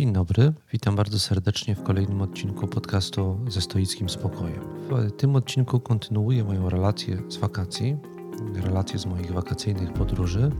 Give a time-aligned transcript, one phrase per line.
[0.00, 4.60] Dzień dobry, witam bardzo serdecznie w kolejnym odcinku podcastu ze stoickim spokojem.
[4.90, 7.96] W tym odcinku kontynuuję moją relację z wakacji,
[8.54, 10.50] relację z moich wakacyjnych podróży,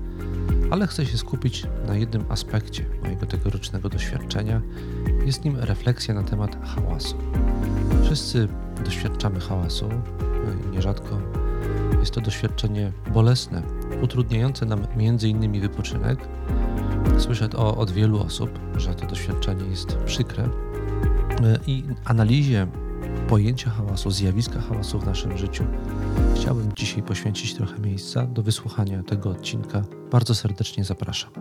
[0.71, 4.62] ale chcę się skupić na jednym aspekcie mojego tegorocznego doświadczenia.
[5.26, 7.16] Jest nim refleksja na temat hałasu.
[8.02, 8.48] Wszyscy
[8.84, 9.88] doświadczamy hałasu,
[10.72, 11.18] nierzadko
[12.00, 13.62] jest to doświadczenie bolesne,
[14.02, 14.86] utrudniające nam
[15.22, 16.18] innymi wypoczynek
[17.18, 20.48] Słyszę to od wielu osób, że to doświadczenie jest przykre
[21.66, 22.66] i analizie
[23.29, 25.64] pojęcia hałasu, zjawiska hałasu w naszym życiu
[26.40, 29.85] chciałbym dzisiaj poświęcić trochę miejsca do wysłuchania tego odcinka.
[30.11, 31.32] Bardzo serdecznie zapraszam.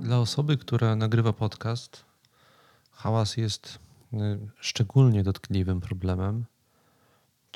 [0.00, 2.04] Dla osoby, która nagrywa podcast,
[2.90, 3.78] hałas jest
[4.12, 4.16] y,
[4.60, 6.44] szczególnie dotkliwym problemem.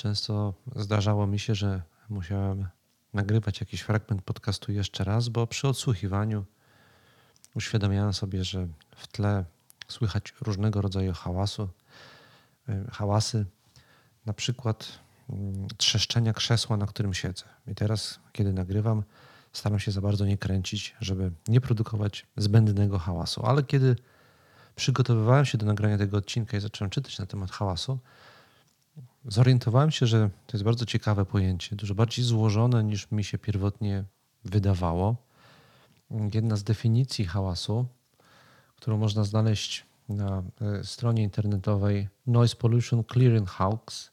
[0.03, 2.69] Często zdarzało mi się, że musiałem
[3.15, 6.45] nagrywać jakiś fragment podcastu jeszcze raz, bo przy odsłuchiwaniu
[7.55, 9.45] uświadamiałem sobie, że w tle
[9.89, 11.69] słychać różnego rodzaju hałasu,
[12.93, 13.47] hałasy,
[14.27, 14.99] na przykład
[15.31, 17.45] mm, trzeszczenia krzesła, na którym siedzę.
[17.67, 19.03] I teraz, kiedy nagrywam,
[19.53, 23.47] staram się za bardzo nie kręcić, żeby nie produkować zbędnego hałasu.
[23.47, 23.97] Ale kiedy
[24.77, 27.99] przygotowywałem się do nagrania tego odcinka i zacząłem czytać na temat hałasu,
[29.25, 34.05] zorientowałem się, że to jest bardzo ciekawe pojęcie, dużo bardziej złożone niż mi się pierwotnie
[34.45, 35.17] wydawało.
[36.35, 37.87] Jedna z definicji hałasu,
[38.77, 44.11] którą można znaleźć na e, stronie internetowej Noise Pollution Clearing Hawks,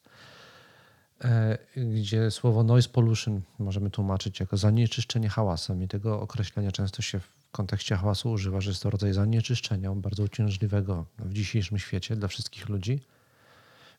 [1.21, 7.19] e, gdzie słowo noise pollution możemy tłumaczyć jako zanieczyszczenie hałasem i tego określenia często się
[7.19, 12.27] w kontekście hałasu używa, że jest to rodzaj zanieczyszczenia bardzo uciążliwego w dzisiejszym świecie dla
[12.27, 12.99] wszystkich ludzi.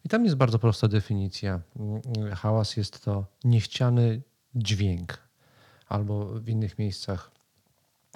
[0.05, 1.61] I tam jest bardzo prosta definicja.
[2.35, 4.23] Hałas jest to niechciany
[4.55, 5.19] dźwięk,
[5.89, 7.31] albo w innych miejscach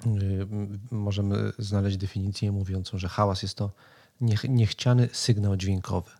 [0.05, 0.47] y,
[0.91, 3.71] możemy znaleźć definicję mówiącą, że hałas jest to
[4.49, 6.11] niechciany sygnał dźwiękowy.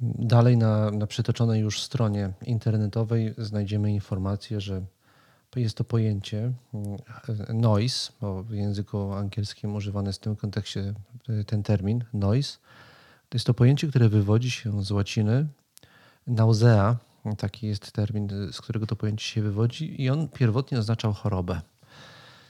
[0.00, 4.82] Dalej na, na przytoczonej już stronie internetowej znajdziemy informację, że
[5.56, 6.52] jest to pojęcie
[7.48, 10.94] y, noise, bo w języku angielskim używany jest w tym kontekście
[11.28, 12.58] y, ten termin noise
[13.32, 15.46] jest to pojęcie, które wywodzi się z łaciny
[16.26, 16.96] nausea,
[17.38, 21.60] taki jest termin, z którego to pojęcie się wywodzi, i on pierwotnie oznaczał chorobę.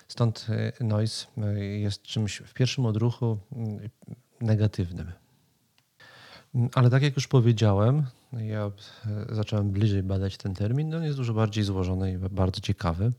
[0.09, 0.47] Stąd
[0.81, 3.89] noise e, jest czymś w pierwszym odruchu mm,
[4.41, 5.13] negatywnym.
[6.75, 8.71] Ale tak jak już powiedziałem, ja
[9.31, 10.95] e, zacząłem bliżej badać ten termin.
[10.95, 13.13] On jest dużo bardziej złożony i bardzo ciekawy.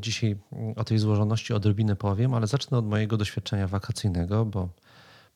[0.00, 0.36] Dzisiaj
[0.76, 4.68] o tej złożoności odrobinę powiem, ale zacznę od mojego doświadczenia wakacyjnego, bo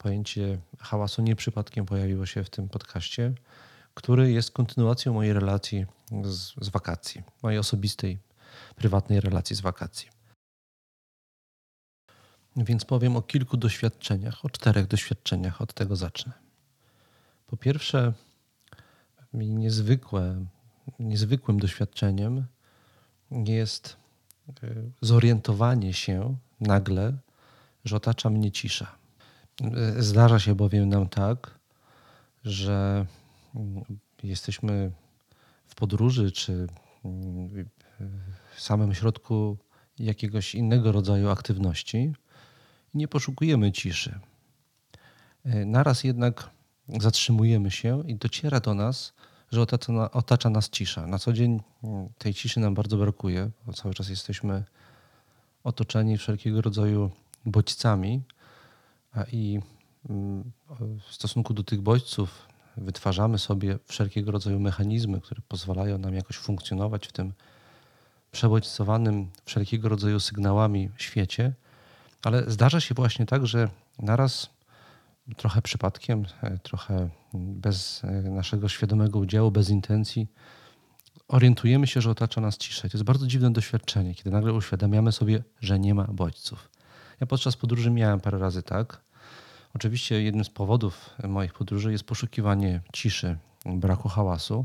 [0.02, 3.32] Pojęcie hałasu nie przypadkiem pojawiło się w tym podcaście,
[3.94, 5.86] który jest kontynuacją mojej relacji
[6.24, 8.18] z, z wakacji, mojej osobistej,
[8.76, 10.08] prywatnej relacji z wakacji.
[12.56, 16.32] Więc powiem o kilku doświadczeniach, o czterech doświadczeniach, od tego zacznę.
[17.46, 18.12] Po pierwsze,
[19.34, 20.44] niezwykłe,
[20.98, 22.46] niezwykłym doświadczeniem
[23.30, 23.96] jest
[24.64, 27.12] y, zorientowanie się nagle,
[27.84, 29.01] że otacza mnie cisza.
[29.98, 31.58] Zdarza się bowiem nam tak,
[32.44, 33.06] że
[34.22, 34.90] jesteśmy
[35.66, 36.66] w podróży czy
[38.54, 39.56] w samym środku
[39.98, 42.12] jakiegoś innego rodzaju aktywności
[42.94, 44.18] i nie poszukujemy ciszy.
[45.66, 46.50] Naraz jednak
[46.88, 49.12] zatrzymujemy się i dociera do nas,
[49.52, 49.66] że
[50.12, 51.06] otacza, nas cisza.
[51.06, 51.60] Na co dzień
[52.18, 54.64] tej ciszy nam bardzo brakuje, bo cały czas jesteśmy
[55.64, 57.10] otoczeni wszelkiego rodzaju
[57.44, 58.22] bodźcami,
[59.32, 59.60] i
[60.10, 60.52] mm,
[61.08, 67.06] w stosunku do tych bodźców wytwarzamy sobie wszelkiego rodzaju mechanizmy, które pozwalają nam jakoś funkcjonować
[67.06, 67.32] w tym
[68.32, 71.52] przebodźcowanym wszelkiego rodzaju sygnałami świecie,
[72.22, 73.68] ale zdarza się właśnie tak, że
[73.98, 74.50] naraz
[75.36, 80.26] trochę przypadkiem, e, trochę bez e, naszego świadomego udziału, bez intencji,
[81.28, 82.82] orientujemy się, że otacza nas cisza.
[82.82, 86.68] To jest bardzo dziwne doświadczenie, kiedy nagle uświadamiamy sobie, że nie ma bodźców.
[87.22, 89.00] Ja podczas podróży miałem parę razy tak.
[89.74, 93.36] Oczywiście jednym z powodów moich podróży jest poszukiwanie ciszy,
[93.66, 94.64] braku hałasu,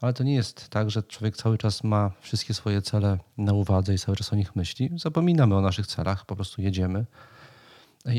[0.00, 3.94] ale to nie jest tak, że człowiek cały czas ma wszystkie swoje cele na uwadze
[3.94, 4.90] i cały czas o nich myśli.
[4.96, 7.04] Zapominamy o naszych celach, po prostu jedziemy.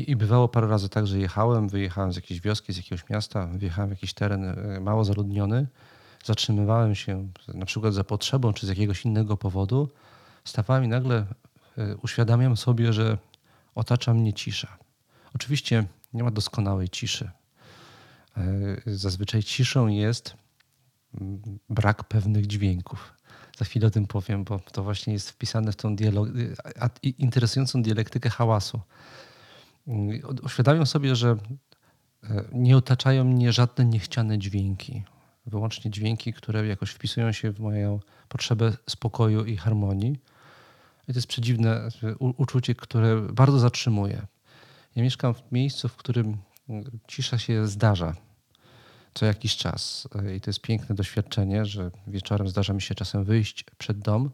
[0.06, 3.88] I bywało parę razy tak, że jechałem, wyjechałem z jakiejś wioski, z jakiegoś miasta, wjechałem
[3.90, 5.66] w jakiś teren e, mało zaludniony,
[6.24, 9.88] zatrzymywałem się na przykład za potrzebą czy z jakiegoś innego powodu,
[10.44, 11.26] stawałem i nagle
[11.78, 13.18] e, uświadamiam sobie, że
[13.74, 14.78] otacza mnie cisza.
[15.34, 17.30] Oczywiście nie ma doskonałej ciszy.
[18.36, 18.42] E,
[18.86, 20.36] zazwyczaj ciszą jest
[21.20, 23.14] mm, brak pewnych dźwięków.
[23.58, 26.28] za chwilę o tym powiem, bo to właśnie jest wpisane w tą dialog,
[27.18, 28.80] interesującą dialektykę hałasu.
[30.42, 31.36] Uświadamiam sobie, że
[32.22, 35.02] e, nie otaczają mnie żadne niechciane dźwięki.
[35.46, 40.16] Wyłącznie dźwięki, które jakoś wpisują się w moją potrzebę spokoju i harmonii.
[41.08, 41.88] I to jest przedziwne
[42.18, 44.26] uczucie, które bardzo zatrzymuje.
[44.96, 46.36] Ja mieszkam w miejscu, w którym
[47.06, 48.14] cisza się zdarza
[49.14, 50.08] co jakiś czas.
[50.36, 54.30] I to jest piękne doświadczenie, że wieczorem zdarza mi się czasem wyjść przed dom.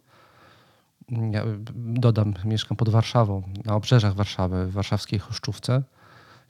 [1.31, 1.45] Ja
[1.75, 5.83] dodam, mieszkam pod Warszawą, na obrzeżach Warszawy, w warszawskiej Choszczówce.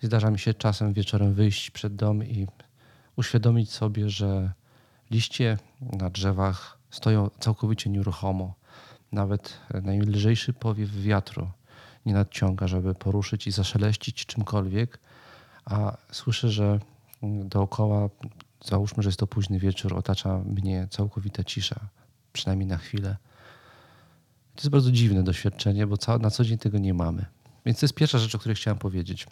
[0.03, 2.47] I zdarza mi się czasem wieczorem wyjść przed dom i
[3.17, 4.53] uświadomić sobie, że
[5.11, 8.55] liście na drzewach stoją całkowicie nieruchomo.
[9.13, 11.51] Nawet najlżejszy powiew wiatru
[12.07, 14.99] nie nadciąga, żeby poruszyć i zaszeleścić czymkolwiek,
[15.65, 16.79] a słyszę, że
[17.45, 18.09] dookoła,
[18.65, 21.81] załóżmy, że jest to późny wieczór, otacza mnie całkowita cisza,
[22.33, 23.17] przynajmniej na chwilę.
[24.55, 27.25] To jest bardzo dziwne doświadczenie, bo na co dzień tego nie mamy.
[27.67, 29.27] Więc to jest pierwsza rzecz, o której chciałem powiedzieć,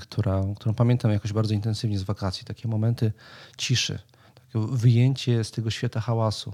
[0.00, 2.44] która, którą pamiętam jakoś bardzo intensywnie z wakacji.
[2.44, 3.12] Takie momenty
[3.56, 3.98] ciszy,
[4.34, 6.52] takie wyjęcie z tego świata hałasu.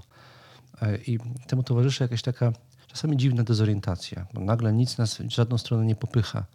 [1.07, 2.53] I temu towarzyszy jakaś taka
[2.87, 6.45] czasami dziwna dezorientacja, bo nagle nic nas w żadną stronę nie popycha,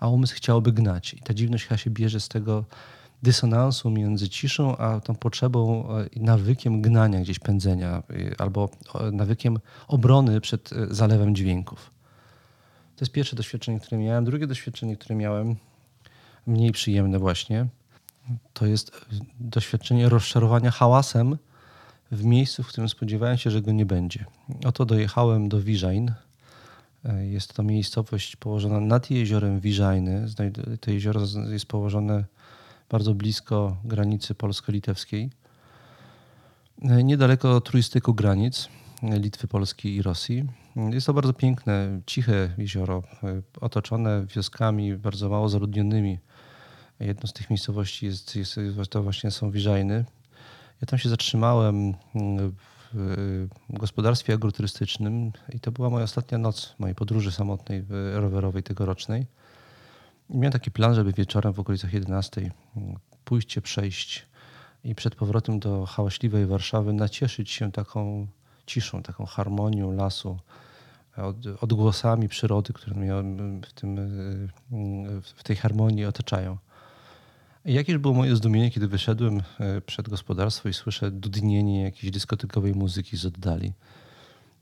[0.00, 1.14] a umysł chciałby gnać.
[1.14, 2.64] I ta dziwność chyba się bierze z tego
[3.22, 8.02] dysonansu między ciszą a tą potrzebą e, i nawykiem gnania gdzieś pędzenia
[8.38, 8.68] albo
[9.12, 11.90] nawykiem obrony przed e, zalewem dźwięków.
[12.96, 14.24] To jest pierwsze doświadczenie, które miałem.
[14.24, 15.56] Drugie doświadczenie, które miałem,
[16.46, 17.66] mniej przyjemne właśnie,
[18.52, 21.36] to jest e, doświadczenie rozczarowania hałasem
[22.10, 24.24] w miejscu, w którym spodziewałem się, że go nie będzie.
[24.64, 26.12] Oto dojechałem do Wiżajn.
[27.20, 30.26] Jest to miejscowość położona nad jeziorem Wiżajny.
[30.80, 31.20] To jezioro
[31.50, 32.24] jest położone
[32.88, 35.30] bardzo blisko granicy polsko-litewskiej,
[36.82, 38.68] niedaleko trójstyku granic
[39.02, 40.44] Litwy, Polski i Rosji.
[40.76, 43.02] Jest to bardzo piękne, ciche jezioro,
[43.60, 46.18] otoczone wioskami bardzo mało zaludnionymi.
[47.00, 48.60] Jedną z tych miejscowości jest, jest,
[48.90, 50.04] to właśnie są Wiżajny.
[50.80, 51.94] Ja tam się zatrzymałem
[52.94, 57.84] w gospodarstwie agroturystycznym i to była moja ostatnia noc mojej podróży samotnej
[58.14, 59.26] rowerowej tegorocznej.
[60.30, 64.26] Miałem taki plan, żeby wieczorem w okolicach 11 mm, pójść się przejść
[64.84, 68.26] i przed powrotem do hałaśliwej Warszawy nacieszyć się taką
[68.66, 70.38] ciszą, taką harmonią lasu,
[71.60, 73.12] odgłosami przyrody, które mnie
[73.66, 73.96] w, tym,
[75.22, 76.56] w tej harmonii otaczają.
[77.64, 83.16] Jakież było moje zdumienie, kiedy wyszedłem e, przed gospodarstwo i słyszę dudnienie jakiejś dyskotekowej muzyki
[83.16, 83.72] z oddali.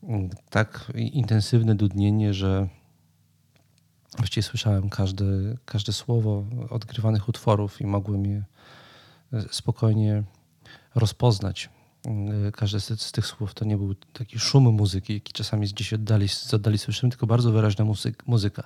[0.03, 2.69] Mm, tak intensywne dudnienie, że
[4.17, 5.25] Właściwie słyszałem każde,
[5.65, 8.45] każde słowo odgrywanych utworów i mogłem je
[9.33, 10.23] e, spokojnie
[10.95, 11.71] rozpoznać.
[12.49, 15.93] E, każde z, z tych słów to nie był taki szum muzyki, jaki czasami gdzieś
[15.93, 17.85] oddali, z oddali słyszymy, tylko bardzo wyraźna
[18.27, 18.65] muzyka.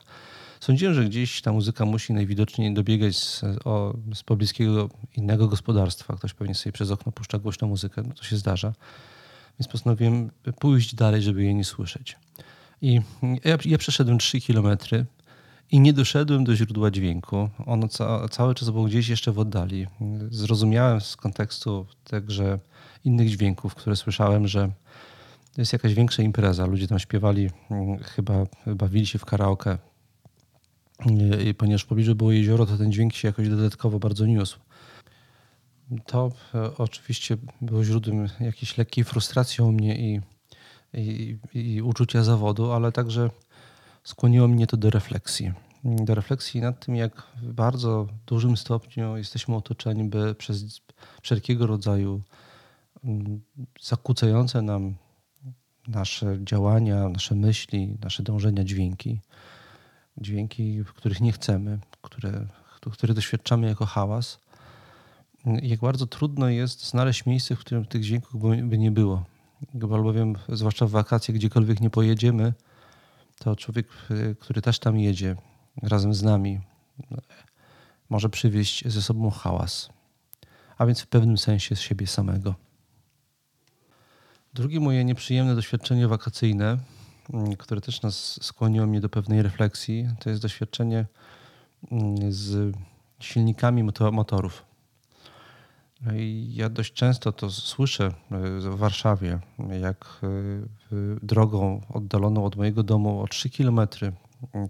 [0.62, 6.16] Sądziłem, że gdzieś ta muzyka musi najwidoczniej dobiegać z, o, z pobliskiego innego gospodarstwa.
[6.16, 8.72] Ktoś pewnie sobie przez okno puszcza głośną muzykę, no to się zdarza.
[9.58, 10.30] Więc postanowiłem
[10.60, 12.16] pójść dalej, żeby jej nie słyszeć.
[12.82, 13.00] I
[13.44, 15.06] ja, ja przeszedłem 3 kilometry
[15.70, 17.48] i nie doszedłem do źródła dźwięku.
[17.66, 19.86] Ono ca cały czas było gdzieś jeszcze w oddali.
[20.30, 22.58] Zrozumiałem z kontekstu także
[23.04, 24.72] innych dźwięków, które słyszałem, że
[25.54, 26.66] to jest jakaś większa impreza.
[26.66, 29.78] Ludzie tam śpiewali, mm, chyba bawili się w karaoke.
[31.58, 34.58] Ponieważ w pobliżu było jezioro, to ten dźwięk się jakoś dodatkowo bardzo niósł.
[36.06, 40.20] To e, oczywiście było źródłem jakiejś lekkiej frustracji u mnie i,
[40.94, 43.30] i, i uczucia zawodu, ale także
[44.04, 45.52] skłoniło mnie to do refleksji.
[45.84, 50.80] Do refleksji nad tym, jak w bardzo dużym stopniu jesteśmy otoczeni by przez
[51.22, 52.20] wszelkiego rodzaju
[53.04, 53.40] mm,
[53.80, 54.94] zakłócające nam
[55.88, 59.20] nasze działania, nasze myśli, nasze dążenia dźwięki.
[60.18, 62.46] Dźwięki, których nie chcemy, które,
[62.92, 64.38] które doświadczamy jako hałas.
[65.62, 69.24] Jak bardzo trudno jest znaleźć miejsce, w którym tych dźwięków by nie było.
[69.92, 72.52] Albowiem, zwłaszcza w wakacje, gdziekolwiek nie pojedziemy,
[73.38, 75.36] to człowiek, y, który też tam jedzie
[75.82, 76.60] razem z nami,
[78.08, 79.88] może przywieźć ze sobą hałas,
[80.78, 82.54] a więc w pewnym sensie z siebie samego.
[84.54, 86.78] Drugie moje nieprzyjemne doświadczenie wakacyjne,
[87.58, 91.06] które też nas skłoniło mnie do pewnej refleksji, to jest doświadczenie
[91.92, 92.76] mm, z
[93.20, 94.64] silnikami motorów.
[96.48, 98.10] Ja dość często to słyszę e,
[98.60, 99.38] w Warszawie,
[99.80, 100.26] jak e,
[101.22, 104.12] drogą oddaloną od mojego domu o 3 kilometry,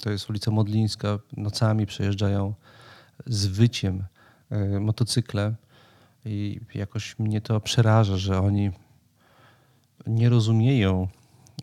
[0.01, 2.55] to jest ulica Modlińska, nocami przejeżdżają
[3.27, 4.05] z wyciem
[4.51, 5.55] e, motocykle
[6.25, 8.71] i jakoś mnie to przeraża, że oni
[10.07, 11.09] nie rozumieją,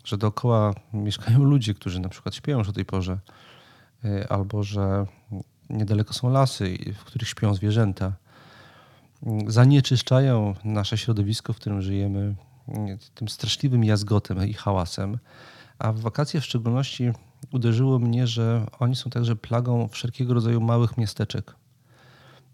[0.03, 3.19] że dookoła mieszkają ludzie, którzy na przykład śpią już o tej porze,
[4.05, 5.05] y, albo że
[5.69, 8.13] niedaleko są lasy, w których śpią zwierzęta,
[9.47, 12.35] zanieczyszczają nasze środowisko, w którym żyjemy,
[13.15, 15.17] tym straszliwym jazgotem i hałasem.
[15.79, 17.11] A w wakacje w szczególności
[17.51, 21.55] uderzyło mnie, że oni są także plagą wszelkiego rodzaju małych miasteczek.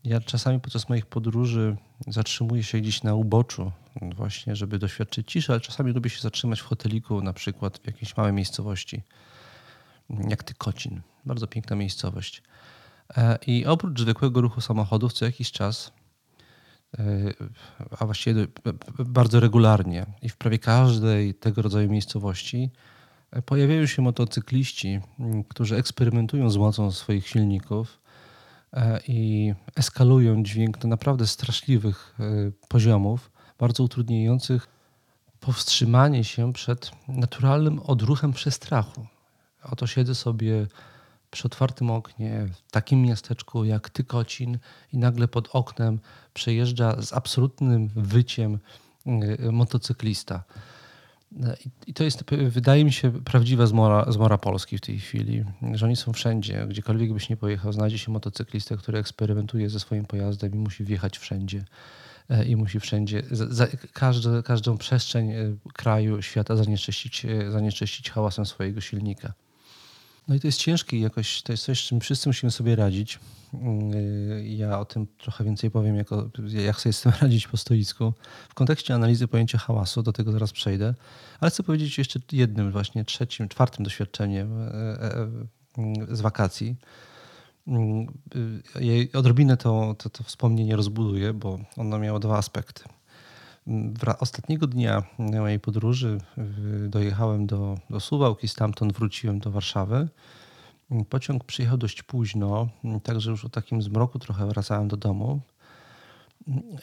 [0.05, 3.71] Ja czasami podczas moich podróży zatrzymuję się gdzieś na uboczu,
[4.15, 8.17] właśnie, żeby doświadczyć ciszy, ale czasami lubię się zatrzymać w hoteliku, na przykład w jakiejś
[8.17, 9.01] małej miejscowości,
[10.29, 11.01] jak Tykocin.
[11.25, 12.43] Bardzo piękna miejscowość.
[13.17, 15.91] E, I oprócz zwykłego ruchu samochodów co jakiś czas,
[16.97, 17.03] e,
[17.99, 18.47] a właściwie
[18.99, 22.71] bardzo regularnie i w prawie każdej tego rodzaju miejscowości
[23.45, 24.99] pojawiają się motocykliści,
[25.49, 28.04] którzy eksperymentują z mocą swoich silników e,
[29.07, 32.15] i eskalują dźwięk do naprawdę straszliwych
[32.67, 34.67] poziomów, bardzo utrudniających
[35.39, 39.07] powstrzymanie się przed naturalnym odruchem przestrachu.
[39.63, 40.67] Oto siedzę sobie
[41.31, 44.59] przy otwartym oknie w takim miasteczku jak Tykocin
[44.93, 45.99] i nagle pod oknem
[46.33, 48.59] przejeżdża z absolutnym wyciem
[49.07, 50.43] y, motocyklista.
[51.87, 55.95] I to jest, wydaje mi się, prawdziwa zmora, zmora Polski w tej chwili, że oni
[55.95, 56.65] są wszędzie.
[56.67, 61.17] Gdziekolwiek byś nie pojechał, znajdzie się motocyklista, który eksperymentuje ze swoim pojazdem i musi wjechać
[61.17, 61.65] wszędzie.
[62.29, 68.45] E, I musi wszędzie, za, każdy, każdą przestrzeń e, kraju, świata zanieczyścić, e, zanieczyścić hałasem
[68.45, 69.33] swojego silnika.
[70.27, 73.19] No i to jest ciężkie jakoś to jest coś, z czym wszyscy musimy sobie radzić.
[73.53, 76.29] Yy, ja o tym trochę więcej powiem, jako,
[76.65, 78.13] jak sobie z tym radzić po stoisku.
[78.49, 80.93] W kontekście analizy pojęcia hałasu, do tego zaraz przejdę,
[81.39, 85.27] ale chcę powiedzieć jeszcze jednym, właśnie trzecim, czwartym doświadczeniem e, e,
[86.09, 86.75] e, z wakacji.
[88.75, 92.83] Yy, odrobinę to, to, to wspomnienie rozbuduję, bo ono miało dwa aspekty.
[94.19, 96.17] Ostatniego dnia mojej podróży
[96.89, 100.07] dojechałem do, do Suwałki, stamtąd wróciłem do Warszawy.
[101.09, 102.69] Pociąg przyjechał dość późno,
[103.03, 105.41] także już o takim zmroku trochę wracałem do domu.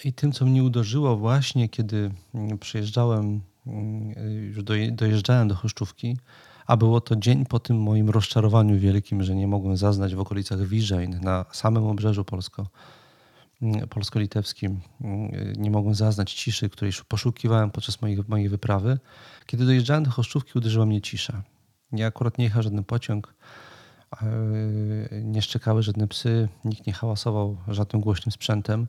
[0.04, 2.10] I tym, co mnie uderzyło właśnie, kiedy
[2.60, 3.40] przyjeżdżałem,
[4.42, 4.62] już
[4.92, 6.16] dojeżdżałem do Chruszczówki,
[6.66, 10.66] a było to dzień po tym moim rozczarowaniu wielkim, że nie mogłem zaznać w okolicach
[10.66, 12.66] Wiżejn, na samym obrzeżu polsko
[13.90, 18.98] polsko-litewskim mm, nie mogłem zaznać ciszy, której poszukiwałem podczas mojej, mojej wyprawy.
[19.46, 21.42] Kiedy dojeżdżałem do Choszczówki, uderzyła mnie cisza.
[21.92, 23.34] Nie akurat nie jechał żaden pociąg,
[25.22, 28.86] nie szczekały żadne psy, nikt nie hałasował żadnym głośnym sprzętem.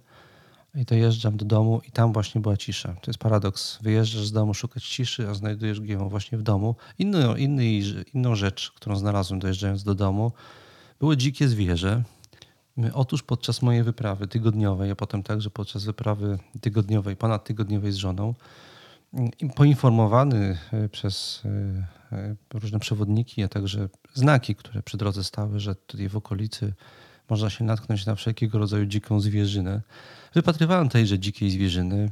[0.76, 2.94] I dojeżdżam do domu i tam właśnie była cisza.
[2.94, 3.80] To jest paradoks.
[3.82, 6.76] Wyjeżdżasz z domu szukać ciszy, a znajdujesz ją właśnie w domu.
[7.00, 7.66] Inną, inny,
[8.14, 10.32] inną rzecz, którą znalazłem dojeżdżając do domu,
[11.00, 12.04] było dzikie zwierzę,
[12.94, 18.34] Otóż podczas mojej wyprawy tygodniowej, a potem także podczas wyprawy tygodniowej, ponadtygodniowej z żoną,
[19.56, 25.76] poinformowany e, przez e, e, różne przewodniki, a także znaki, które przy drodze stały, że
[25.76, 26.74] tutaj w okolicy
[27.30, 29.82] można się natknąć na wszelkiego rodzaju dziką zwierzynę.
[30.34, 32.12] Wypatrywałem tejże dzikiej zwierzyny,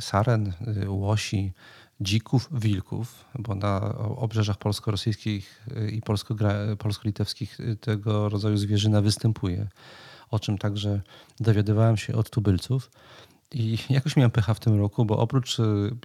[0.00, 0.52] saren,
[0.86, 1.52] łosi,
[2.00, 6.02] dzików, wilków, bo na obrzeżach polsko-rosyjskich i
[6.78, 9.68] polsko-litewskich tego rodzaju zwierzyna występuje,
[10.30, 11.00] o czym także
[11.40, 12.90] dowiadywałem się od tubylców.
[13.52, 15.56] I jakoś miałem pecha w tym roku, bo oprócz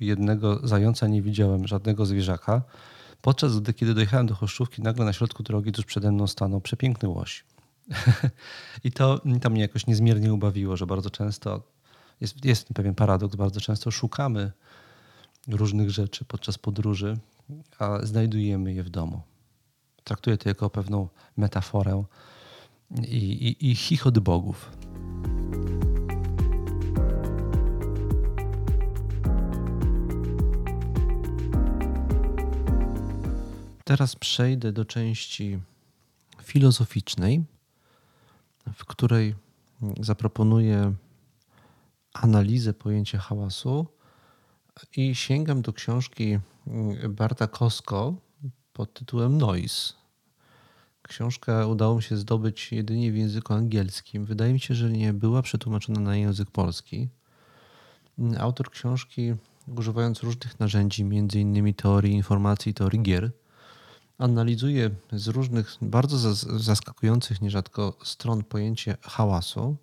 [0.02, 2.62] jednego zająca nie widziałem żadnego zwierzaka.
[3.22, 7.10] Podczas gdy, kiedy dojechałem do Choszczówki, nagle na środku drogi tuż przede mną stanął przepiękny
[7.10, 7.44] łoś.
[8.84, 11.64] I to, to mnie jakoś niezmiernie ubawiło, że bardzo często
[12.22, 14.52] jest, jest pewien paradoks, bardzo często szukamy
[15.48, 17.18] różnych rzeczy podczas podróży,
[17.80, 19.22] a znajdujemy je w domu.
[20.04, 21.08] Traktuję to jako pewną
[21.38, 22.04] metaforę
[23.08, 24.72] i, i, i chichot bogów.
[33.84, 35.60] Teraz przejdę do części
[36.44, 37.44] filozoficznej,
[38.74, 39.36] w której
[40.00, 40.94] zaproponuję
[42.14, 43.88] analizę pojęcia hałasu
[44.98, 48.14] i sięgam do książki mm, Barta Kosko
[48.74, 49.94] pod tytułem Noise.
[51.02, 54.26] Książka udało mi się zdobyć jedynie w języku angielskim.
[54.26, 57.10] Wydaje mi się, że nie była przetłumaczona na język polski.
[58.20, 59.34] Mm, autor książki,
[59.78, 61.02] używając różnych narzędzi,
[61.34, 63.32] innymi teorii informacji, teorii gier,
[64.18, 69.76] analizuje z różnych bardzo zaskakujących nierzadko stron pojęcie hałasu,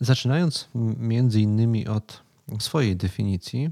[0.00, 2.22] zaczynając między innymi od
[2.58, 3.70] swojej definicji,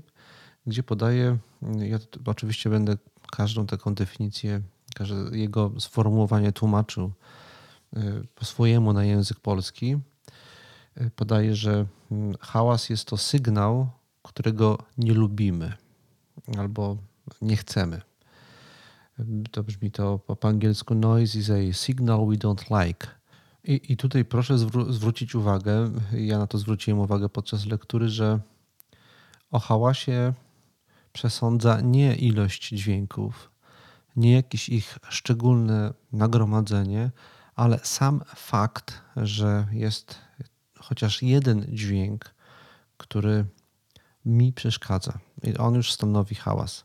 [0.67, 1.38] gdzie podaje,
[1.79, 2.97] ja oczywiście będę
[3.33, 4.61] każdą taką definicję,
[4.95, 7.12] każde jego sformułowanie tłumaczył
[7.97, 9.99] y, po swojemu na język polski.
[11.00, 13.90] Y, podaje, że mm, hałas jest to sygnał,
[14.23, 15.73] którego nie lubimy.
[16.59, 16.97] albo
[17.43, 18.00] nie chcemy.
[19.50, 23.07] To brzmi to po angielsku noise is a signal we don't like.
[23.64, 28.40] I, i tutaj proszę zwró zwrócić uwagę, ja na to zwróciłem uwagę podczas lektury, że
[29.50, 30.33] o hałasie
[31.12, 33.50] przesądza nie ilość dźwięków,
[34.17, 37.11] nie jakieś ich szczególne nagromadzenie,
[37.55, 40.19] ale sam fakt, że jest
[40.79, 42.35] chociaż jeden dźwięk,
[42.97, 43.45] który
[44.25, 45.19] mi przeszkadza.
[45.43, 46.85] I on już stanowi hałas.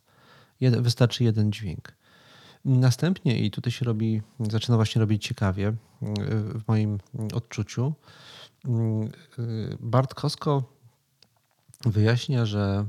[0.62, 1.96] wystarczy jeden dźwięk.
[2.65, 5.74] Następnie, i tutaj się robi, zaczyna właśnie robić ciekawie
[6.55, 7.00] w moim
[7.34, 7.94] odczuciu,
[9.79, 10.75] Bart Kosko
[11.86, 12.86] wyjaśnia, że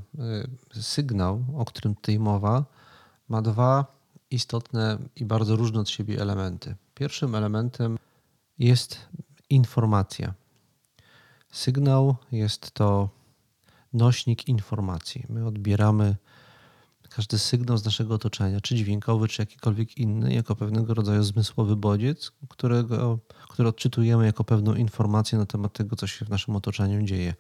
[0.73, 2.65] sygnał, o którym tutaj mowa,
[3.29, 3.97] ma dwa
[4.31, 6.75] istotne i bardzo różne od siebie elementy.
[6.95, 7.99] Pierwszym elementem
[8.59, 8.99] jest
[9.51, 10.35] informacja.
[11.51, 13.09] Sygnał jest to
[13.93, 15.25] nośnik informacji.
[15.29, 16.17] My odbieramy
[17.11, 22.33] każdy sygnał z naszego otoczenia, czy dźwiękowy, czy jakikolwiek inny, jako pewnego rodzaju zmysłowy bodziec,
[22.49, 27.35] którego, który odczytujemy jako pewną informację na temat tego, co się w naszym otoczeniu dzieje.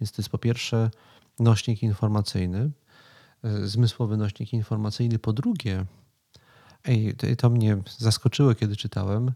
[0.00, 0.90] Więc to jest po pierwsze
[1.38, 2.70] nośnik informacyjny,
[3.44, 5.18] e, zmysłowy nośnik informacyjny.
[5.18, 5.86] Po drugie,
[6.88, 9.32] i to mnie zaskoczyło, kiedy czytałem,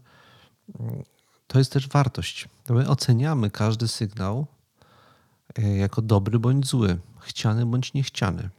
[1.47, 2.49] to jest też wartość.
[2.69, 4.47] My oceniamy każdy sygnał
[5.57, 8.49] e, jako dobry bądź zły, chciany bądź niechciany.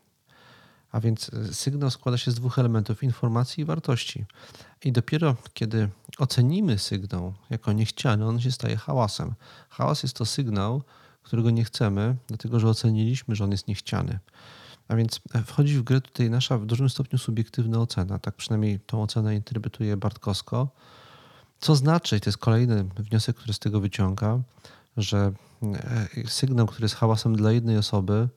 [0.92, 4.25] A więc e, sygnał składa się z dwóch elementów: informacji i wartości.
[4.84, 9.34] I dopiero kiedy ocenimy sygnał jako niechciany, on się staje hałasem.
[9.68, 10.82] Hałas jest to sygnał,
[11.26, 14.18] którego nie chcemy, dlatego że oceniliśmy, że on jest niechciany.
[14.88, 18.18] A więc e, wchodzi w grę tutaj nasza w dużym stopniu subiektywna ocena.
[18.18, 20.68] Tak przynajmniej tą ocenę interpretuje Bartkowsko.
[21.61, 24.40] Co znaczy, to jest kolejny wniosek, który z tego wyciąga,
[24.97, 28.28] że e, sygnał, który jest hałasem dla jednej osoby,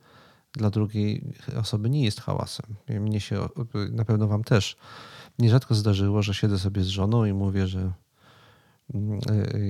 [0.53, 2.65] dla drugiej osoby nie jest hałasem.
[2.89, 3.49] Mnie się,
[3.91, 4.77] na pewno Wam też
[5.39, 7.91] nierzadko zdarzyło, że siedzę sobie z żoną i mówię, że e,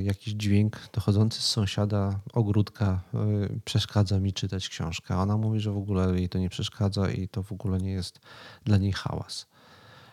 [0.04, 3.20] jakiś dźwięk dochodzący z sąsiada ogródka e,
[3.66, 5.18] przeszkadza mi czytać książkę.
[5.18, 8.20] Ona mówi, że w ogóle jej to nie przeszkadza i to w ogóle nie jest
[8.64, 9.48] dla niej hałas.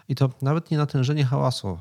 [0.08, 1.78] I to nawet nie natężenie hałasu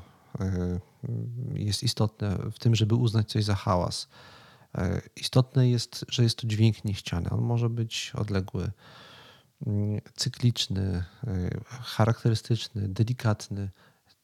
[1.54, 4.08] jest istotne w tym, żeby uznać coś za hałas.
[5.16, 7.30] Istotne jest, że jest to dźwięk niechciany.
[7.30, 8.70] On może być odległy,
[10.16, 11.04] cykliczny,
[11.68, 13.70] charakterystyczny, delikatny.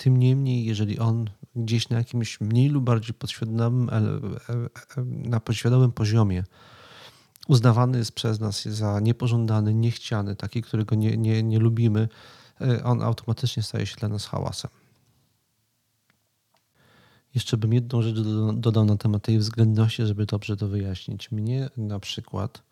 [0.02, 4.00] Tym niemniej, jeżeli on gdzieś na jakimś mniej lub bardziej podświadomym, e,
[5.06, 6.44] na podświadomym poziomie
[7.48, 12.08] uznawany jest przez nas za niepożądany, niechciany, taki, którego nie, nie, nie lubimy,
[12.84, 14.70] on automatycznie staje się dla nas hałasem.
[17.34, 18.16] Jeszcze bym jedną rzecz
[18.54, 21.30] dodał na temat tej względności, żeby dobrze to wyjaśnić.
[21.30, 22.62] Mnie na przykład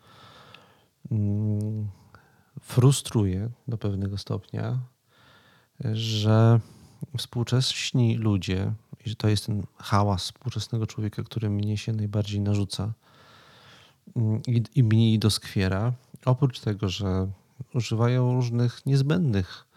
[1.11, 1.89] mm,
[2.61, 4.79] frustruje do pewnego stopnia,
[5.93, 6.61] że
[7.19, 8.73] współcześni ludzie,
[9.07, 12.93] i to jest ten hałas współczesnego człowieka, który mnie się najbardziej narzuca
[14.17, 15.93] mm, i, i mnie doskwiera,
[16.25, 17.31] oprócz tego, że
[17.75, 19.71] używają różnych niezbędnych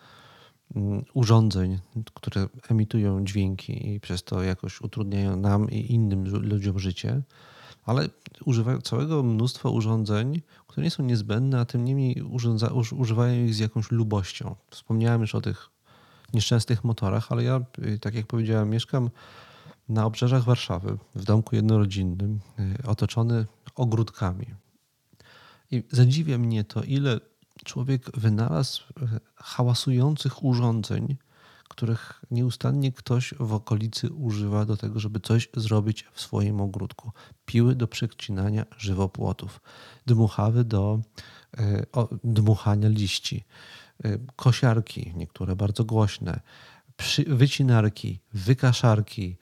[0.76, 1.80] Mm, urządzeń,
[2.14, 7.22] które emitują dźwięki i przez to jakoś utrudniają nam i innym ludziom życie,
[7.86, 8.10] ale
[8.46, 12.22] używają całego mnóstwa urządzeń, które nie są niezbędne, a tym niemniej
[12.92, 14.56] używają ich z jakąś lubością.
[14.70, 15.70] Wspomniałem już o tych
[16.34, 19.10] nieszczęsnych motorach, ale ja, y, tak jak powiedziałem, mieszkam
[19.90, 24.46] na obrzeżach Warszawy, w domku jednorodzinnym, y, otoczony ogródkami.
[25.72, 27.20] I zadziwia mnie to, ile
[27.66, 31.18] człowiek wynalazł e, hałasujących urządzeń,
[31.70, 37.12] których nieustannie ktoś w okolicy używa do tego, żeby coś zrobić w swoim ogródku.
[37.46, 39.62] Piły do przecinania żywopłotów,
[40.06, 41.00] dmuchawy do
[42.24, 43.44] dmuchania liści,
[44.36, 46.40] kosiarki, niektóre bardzo głośne,
[47.28, 49.38] wycinarki, wykaszarki,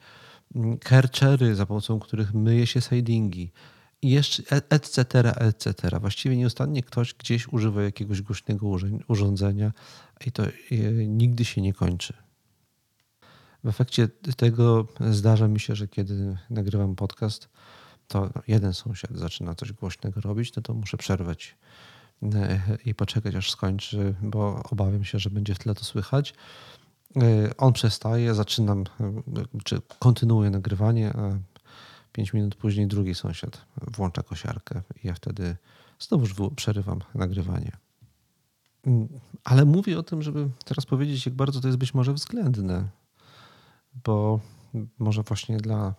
[0.80, 3.52] kerczery, za pomocą których myje się sidingi,
[4.02, 5.04] i jeszcze etc.,
[5.36, 6.00] etc.
[6.00, 8.66] Właściwie nieustannie ktoś gdzieś używa jakiegoś głośnego
[9.08, 9.72] urządzenia
[10.26, 10.50] i to e,
[11.06, 12.14] nigdy się nie kończy.
[13.64, 17.48] W efekcie tego zdarza mi się, że kiedy nagrywam podcast,
[18.08, 21.56] to jeden sąsiad zaczyna coś głośnego robić, no to muszę przerwać
[22.84, 26.34] i poczekać aż skończy, bo obawiam się, że będzie w tle to słychać.
[27.16, 28.84] E, on przestaje, zaczynam,
[29.64, 31.38] czy kontynuuję nagrywanie, a
[32.12, 35.56] Pięć minut później drugi sąsiad włącza kosiarkę i ja wtedy
[35.98, 37.72] znowuż przerywam nagrywanie.
[38.86, 39.08] Mm,
[39.44, 42.88] ale mówię o tym, żeby teraz powiedzieć, jak bardzo to jest być może względne,
[44.04, 44.40] bo
[44.98, 45.94] może właśnie dla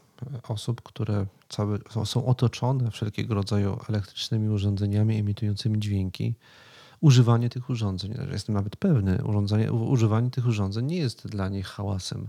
[0.47, 6.35] osób, które całe, są otoczone wszelkiego rodzaju elektrycznymi urządzeniami emitującymi dźwięki,
[7.01, 12.27] używanie tych urządzeń, jestem nawet pewny, urządzenie, używanie tych urządzeń nie jest dla nich hałasem.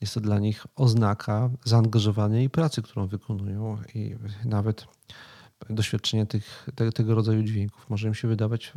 [0.00, 4.86] Jest to dla nich oznaka zaangażowania i pracy, którą wykonują, i nawet
[5.70, 8.72] doświadczenie tych, te, tego rodzaju dźwięków może im się wydawać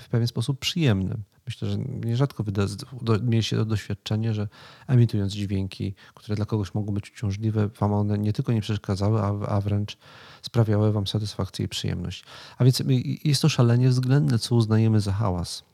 [0.00, 1.22] w pewien sposób przyjemnym.
[1.46, 2.66] Myślę, że nierzadko wyda,
[3.02, 4.48] do, mieli się to doświadczenie, że
[4.86, 9.28] emitując dźwięki, które dla kogoś mogą być uciążliwe, wam one nie tylko nie przeszkadzały, a,
[9.48, 9.98] a wręcz
[10.42, 12.24] sprawiały wam satysfakcję i przyjemność.
[12.58, 12.82] A więc
[13.24, 15.64] jest to szalenie względne, co uznajemy za hałas.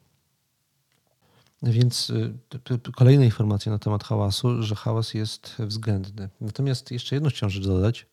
[1.62, 2.34] Więc y,
[2.96, 6.28] kolejna informacja na temat hałasu, że hałas jest względny.
[6.40, 8.06] Natomiast jeszcze jedną chciałem rzecz dodać.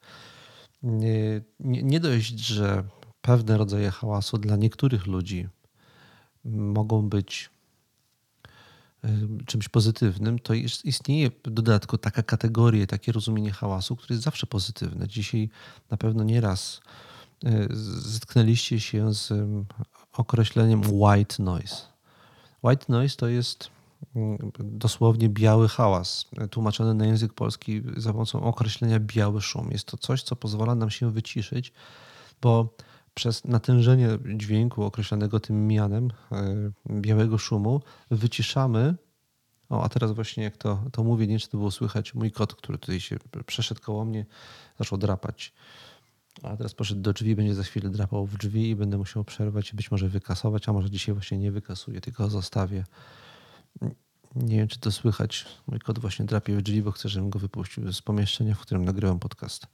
[0.85, 2.83] Nie, nie, dość, że
[3.21, 5.47] pewne rodzaje hałasu dla niektórych ludzi
[6.45, 7.49] mogą być
[9.45, 15.07] czymś pozytywnym, to istnieje w dodatku taka kategoria, takie rozumienie hałasu, które jest zawsze pozytywne.
[15.07, 15.49] Dzisiaj
[15.91, 16.81] na pewno nieraz
[17.45, 17.67] y,
[17.99, 19.33] zetknęliście się z
[20.13, 21.75] określeniem white noise.
[22.63, 23.74] White noise to jest
[24.59, 29.69] dosłownie biały hałas, tłumaczony na język polski za pomocą określenia biały szum.
[29.71, 31.73] Jest to coś, co pozwala nam się wyciszyć,
[32.41, 32.75] bo
[33.13, 38.95] przez natężenie dźwięku określanego tym mianem e, białego szumu wyciszamy.
[39.69, 42.55] O, a teraz właśnie jak to, to mówię, nie czy to było słychać, mój kot,
[42.55, 44.25] który tutaj się przeszedł koło mnie,
[44.79, 45.53] zaczął drapać.
[46.43, 49.73] A teraz poszedł do drzwi, będzie za chwilę drapał w drzwi i będę musiał przerwać
[49.73, 52.83] i być może wykasować, a może dzisiaj właśnie nie wykasuję, tylko zostawię.
[54.35, 55.45] Nie wiem, czy to słychać.
[55.67, 58.85] Mój kot właśnie drapie w drzwi, bo chcę, żebym go wypuścił z pomieszczenia, w którym
[58.85, 59.67] nagrywam podcast.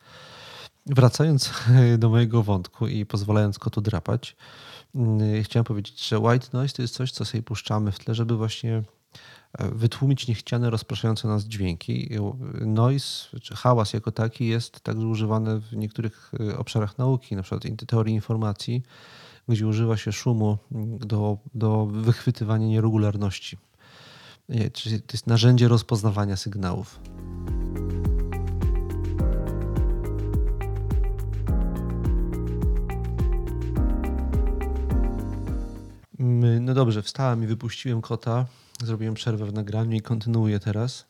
[0.85, 1.53] Wracając
[1.97, 4.35] do mojego wątku i pozwalając kotu drapać,
[4.95, 8.37] mm, chciałem powiedzieć, że white noise to jest coś, co sobie puszczamy w tle, żeby
[8.37, 8.83] właśnie
[9.57, 12.09] e, wytłumić niechciane, rozpraszające nas dźwięki.
[12.65, 17.63] Noise, czy hałas jako taki jest także używany w niektórych e, obszarach nauki, na przykład
[17.87, 18.83] teorii informacji,
[19.47, 20.57] gdzie używa się szumu
[20.99, 23.57] do, do wychwytywania nieregularności.
[24.73, 26.99] Czyli to jest narzędzie rozpoznawania sygnałów.
[36.62, 38.45] No dobrze, wstałem i wypuściłem kota.
[38.84, 41.06] Zrobiłem przerwę w nagraniu i kontynuuję teraz.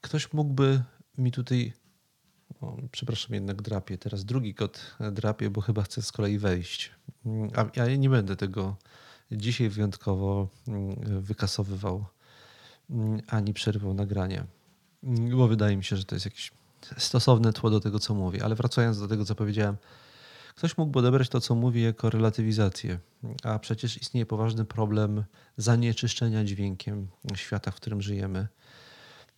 [0.00, 0.82] Ktoś mógłby
[1.18, 1.72] mi tutaj.
[2.60, 3.98] O, przepraszam, jednak drapie.
[3.98, 6.90] Teraz drugi kot drapie, bo chyba chce z kolei wejść.
[7.54, 8.76] A ja nie będę tego
[9.32, 12.04] dzisiaj wyjątkowo mm, wykasowywał
[12.90, 14.46] mm, ani przerywał nagrania,
[15.36, 16.52] bo wydaje mi się, że to jest jakieś
[16.96, 18.44] stosowne tło do tego, co mówię.
[18.44, 19.76] Ale wracając do tego, co powiedziałem,
[20.58, 22.98] Ktoś mógłby odebrać to, co mówi, jako relatywizację,
[23.42, 25.24] a przecież istnieje poważny problem
[25.56, 28.48] zanieczyszczenia dźwiękiem świata, w którym żyjemy.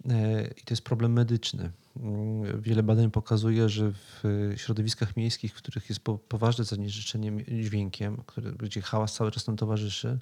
[0.09, 1.71] E, I to jest problem medyczny.
[1.97, 7.33] Mm, wiele badań pokazuje, że w środowiskach miejskich, w których jest poważne zanieczyszczenie
[7.63, 8.23] dźwiękiem,
[8.59, 10.19] gdzie hałas cały czas nam towarzyszy,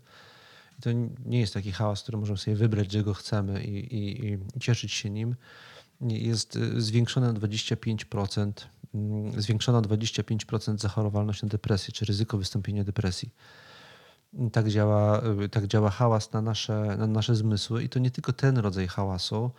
[0.78, 0.90] i to
[1.26, 4.92] nie jest taki hałas, który możemy sobie wybrać, gdzie go chcemy i, i, i cieszyć
[4.92, 5.34] się nim,
[6.00, 8.52] jest zwiększone o 25%
[8.94, 13.30] Mm, zwiększono 25% zachorowalność na depresję, czy ryzyko wystąpienia depresji.
[14.52, 18.32] Tak działa, y, tak działa hałas na nasze, na nasze zmysły i to nie tylko
[18.32, 19.50] ten rodzaj hałasu.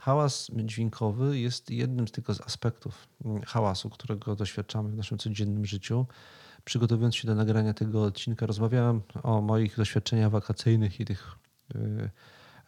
[0.00, 5.66] Hałas dźwiękowy jest jednym z tylko z aspektów mm, hałasu, którego doświadczamy w naszym codziennym
[5.66, 6.06] życiu.
[6.64, 11.32] Przygotowując się do nagrania tego odcinka, rozmawiałem o moich doświadczeniach wakacyjnych i tych
[11.74, 12.10] y,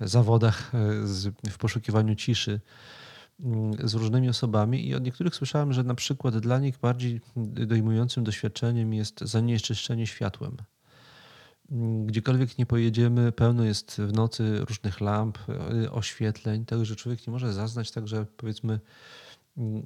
[0.00, 2.61] zawodach y, w poszukiwaniu ciszy
[3.44, 8.24] Mm, z różnymi osobami i od niektórych słyszałem, że na przykład dla nich bardziej dojmującym
[8.24, 10.56] doświadczeniem jest zanieczyszczenie światłem.
[11.70, 15.38] Mm, gdziekolwiek nie pojedziemy, pełno jest w nocy różnych lamp,
[15.85, 18.80] y, oświetleń, tak że człowiek nie może zaznać także powiedzmy
[19.56, 19.83] mm,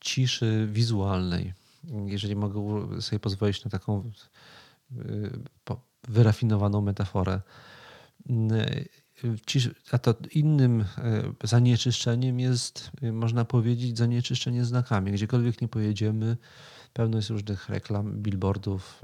[0.00, 1.52] ciszy wizualnej.
[2.06, 4.10] Jeżeli mogę sobie pozwolić na taką
[4.92, 5.30] y,
[6.08, 7.40] wyrafinowaną metaforę
[9.90, 10.86] a to innym e,
[11.44, 15.12] zanieczyszczeniem jest, e, można powiedzieć, zanieczyszczenie znakami.
[15.12, 16.36] Gdziekolwiek nie pojedziemy,
[16.94, 19.02] pełno jest różnych reklam, billboardów,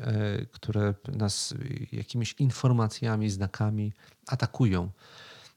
[0.00, 1.54] e, które nas
[1.92, 3.92] jakimiś informacjami, znakami
[4.26, 4.90] atakują.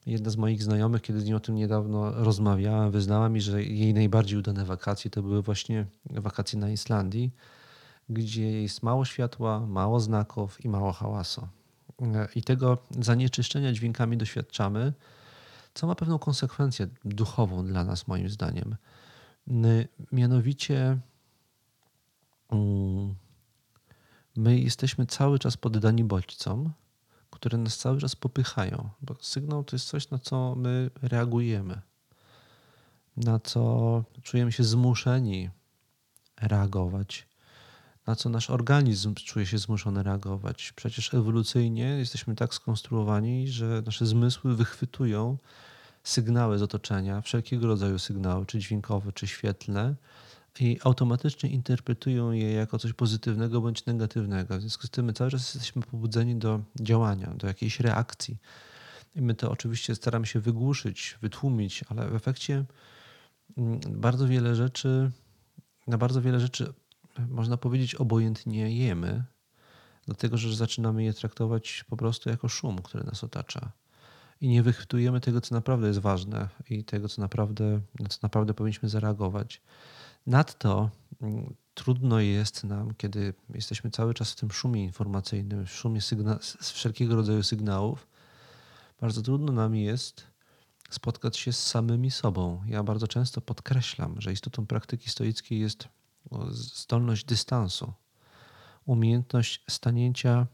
[0.06, 3.94] Jedna z moich znajomych, kiedy z nią o tym niedawno rozmawiałem, wyznała mi, że jej
[3.94, 7.32] najbardziej udane wakacje to były właśnie wakacje na Islandii,
[8.10, 11.48] gdzie jest mało światła, mało znaków i mało hałasu
[12.36, 14.94] i tego zanieczyszczenia dźwiękami doświadczamy,
[15.74, 18.76] co ma pewną konsekwencję duchową dla nas, moim zdaniem.
[20.12, 21.02] Mianowicie, mm,
[24.36, 26.74] my jesteśmy cały czas poddani bodźcom,
[27.30, 31.82] które nas cały czas popychają, bo sygnał to jest coś, na co my reagujemy,
[33.18, 35.50] na co czujemy się zmuszeni
[36.42, 37.32] reagować
[38.08, 40.74] na co nasz organizm czuje się zmuszony reagować.
[40.76, 45.38] Przecież ewolucyjnie jesteśmy tak skonstruowani, że nasze zmysły wychwytują
[46.04, 49.96] sygnały z otoczenia, wszelkiego rodzaju sygnały, czy dźwiękowe, czy świetlne,
[50.60, 54.58] i automatycznie interpretują je jako coś pozytywnego bądź negatywnego.
[54.58, 58.38] W związku z tym my cały czas jesteśmy pobudzeni do działania, do jakiejś reakcji.
[59.16, 62.66] I my to oczywiście staramy się wygłuszyć, wytłumić, ale w efekcie
[63.58, 65.12] mm, bardzo wiele rzeczy,
[65.88, 66.74] na bardzo wiele rzeczy
[67.30, 69.24] można powiedzieć obojętnie jemy,
[70.06, 73.72] dlatego że zaczynamy je traktować po prostu jako szum, który nas otacza.
[74.42, 78.54] I nie wychwytujemy tego, co naprawdę jest ważne i tego, co naprawdę, na co naprawdę
[78.54, 79.62] powinniśmy zareagować.
[80.28, 80.90] Nadto
[81.22, 86.02] mm, trudno jest nam, kiedy jesteśmy cały czas w tym szumie informacyjnym, w szumie
[86.42, 88.08] z wszelkiego rodzaju sygnałów,
[89.02, 90.32] bardzo trudno nam jest
[90.90, 92.62] spotkać się z samymi sobą.
[92.68, 95.88] Ja bardzo często podkreślam, że istotą praktyki stoickiej jest
[96.52, 97.94] zdolność dystansu,
[98.86, 100.48] umiejętność stanięcia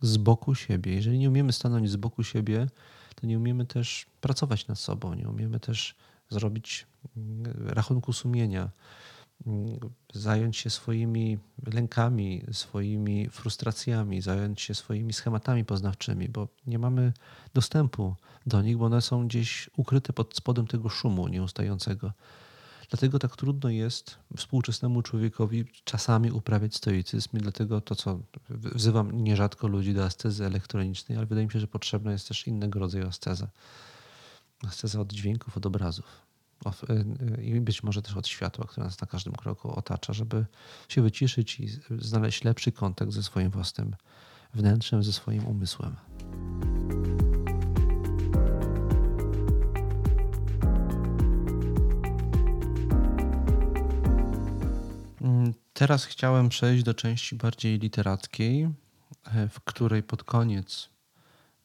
[0.00, 0.94] z boku siebie.
[0.94, 2.66] Jeżeli nie umiemy stanąć z boku siebie,
[3.14, 5.94] to nie umiemy też pracować nad sobą, nie umiemy też
[6.30, 8.70] zrobić mm, rachunku sumienia,
[9.46, 9.78] mm,
[10.14, 17.12] zająć się swoimi lękami, swoimi frustracjami, zająć się swoimi schematami poznawczymi, bo nie mamy
[17.54, 18.14] dostępu
[18.46, 22.12] do nich, bo one są gdzieś ukryte pod spodem tego szumu nieustającego.
[22.90, 29.68] Dlatego tak trudno jest współczesnemu człowiekowi czasami uprawiać stoicyzm i dlatego to, co wzywam nierzadko
[29.68, 33.48] ludzi do ascezy elektronicznej, ale wydaje mi się, że potrzebna jest też innego rodzaju asceza.
[34.68, 36.26] Asceza od dźwięków, od obrazów
[36.90, 36.92] y,
[37.38, 40.46] y, i być może też od światła, które nas na każdym kroku otacza, żeby
[40.88, 41.68] się wyciszyć i
[41.98, 43.96] znaleźć lepszy kontakt ze swoim własnym
[44.54, 45.96] wnętrzem, ze swoim umysłem.
[55.80, 60.88] Teraz chciałem przejść do części bardziej literackiej, e, w której pod koniec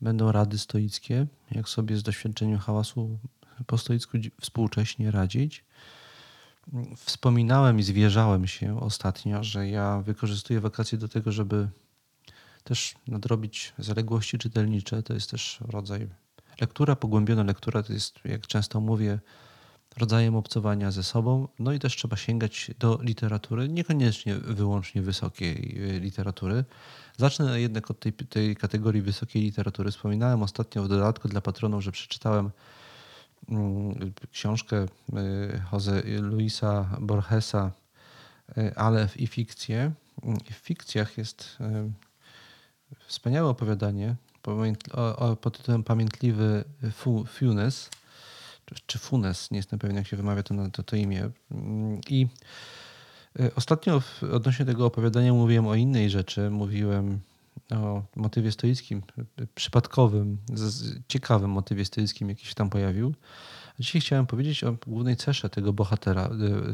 [0.01, 3.19] będą rady stoickie, jak sobie z doświadczeniem hałasu
[3.67, 5.63] po stoicku współcześnie radzić.
[6.97, 11.69] Wspominałem i zwierzałem się ostatnio, że ja wykorzystuję wakacje do tego, żeby
[12.63, 15.03] też nadrobić zaległości czytelnicze.
[15.03, 16.08] To jest też rodzaj
[16.62, 17.84] lektura, pogłębiona lektura.
[17.84, 19.19] To jest, jak często mówię,
[19.97, 21.47] rodzajem obcowania ze sobą.
[21.60, 26.65] No i też trzeba sięgać do literatury, niekoniecznie wyłącznie wysokiej y, literatury.
[27.17, 29.91] Zacznę jednak od tej, tej kategorii wysokiej literatury.
[29.91, 32.51] Wspominałem ostatnio w dodatku dla patronów, że przeczytałem
[33.49, 34.88] mm, książkę y,
[35.73, 37.71] Jose Luisa Borgesa
[38.58, 39.91] y, Alef i fikcję.
[40.51, 41.58] W fikcjach jest
[43.08, 44.15] wspaniałe opowiadanie
[45.41, 46.63] pod tytułem Pamiętliwy
[47.27, 47.89] Funes
[48.86, 51.30] czy Funes, nie jestem pewien jak się wymawia to, to, to imię.
[52.10, 52.28] I
[53.39, 54.01] e, ostatnio
[54.32, 56.49] odnośnie tego opowiadania mówiłem o innej rzeczy.
[56.49, 57.19] Mówiłem
[57.71, 59.01] o motywie stoickim,
[59.56, 60.38] przypadkowym,
[61.08, 63.13] ciekawym motywie stoickim, jaki się tam pojawił.
[63.80, 66.30] Dzisiaj chciałem powiedzieć o głównej cesze tego bohatera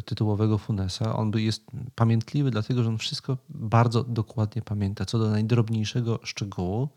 [0.05, 1.15] tytułowego Funesa.
[1.15, 1.63] On jest
[1.95, 6.89] pamiętliwy, dlatego że on wszystko bardzo dokładnie pamięta, co do najdrobniejszego szczegółu.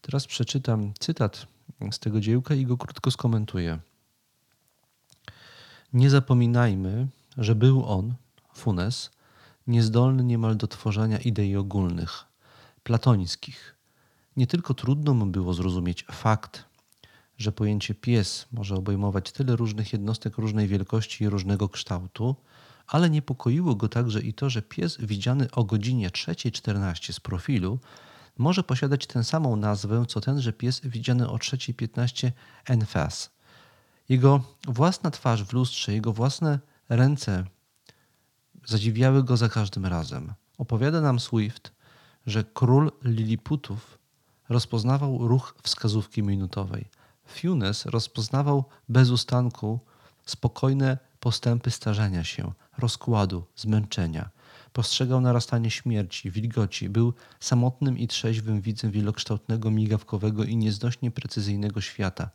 [0.00, 1.46] Teraz przeczytam cytat
[1.90, 3.78] z tego dziełka i go krótko skomentuję.
[5.94, 8.14] Nie zapominajmy, że był on,
[8.54, 9.10] Funes,
[9.66, 12.24] niezdolny niemal do tworzenia idei ogólnych,
[12.82, 13.74] platońskich.
[14.36, 16.64] Nie tylko trudno mu było zrozumieć fakt,
[17.38, 22.36] że pojęcie pies może obejmować tyle różnych jednostek różnej wielkości i różnego kształtu,
[22.86, 27.78] ale niepokoiło go także i to, że pies widziany o godzinie 3.14 z profilu
[28.38, 32.30] może posiadać tę samą nazwę, co tenże pies widziany o 3.15
[32.66, 33.33] en face.
[34.08, 37.44] Jego własna twarz w lustrze, jego własne ręce
[38.64, 40.34] zadziwiały go za każdym razem.
[40.58, 41.72] Opowiada nam Swift,
[42.26, 43.98] że król Liliputów
[44.48, 46.88] rozpoznawał ruch wskazówki minutowej.
[47.26, 49.80] Funes rozpoznawał bez ustanku
[50.26, 54.30] spokojne postępy starzenia się, rozkładu, zmęczenia.
[54.72, 56.88] Postrzegał narastanie śmierci, wilgoci.
[56.88, 62.30] Był samotnym i trzeźwym widzem wielokształtnego, migawkowego i nieznośnie precyzyjnego świata.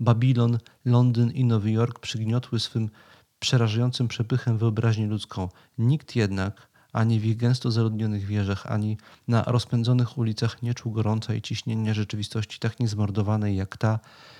[0.00, 2.90] Babilon, Londyn i Nowy Jork przygniotły swym
[3.38, 5.48] przerażającym przepychem wyobraźnię ludzką.
[5.78, 8.96] Nikt jednak ani w ich gęsto zaludnionych wieżach, ani
[9.28, 13.98] na rozpędzonych ulicach nie czuł gorąca i ciśnienia rzeczywistości tak niezmordowanej jak ta,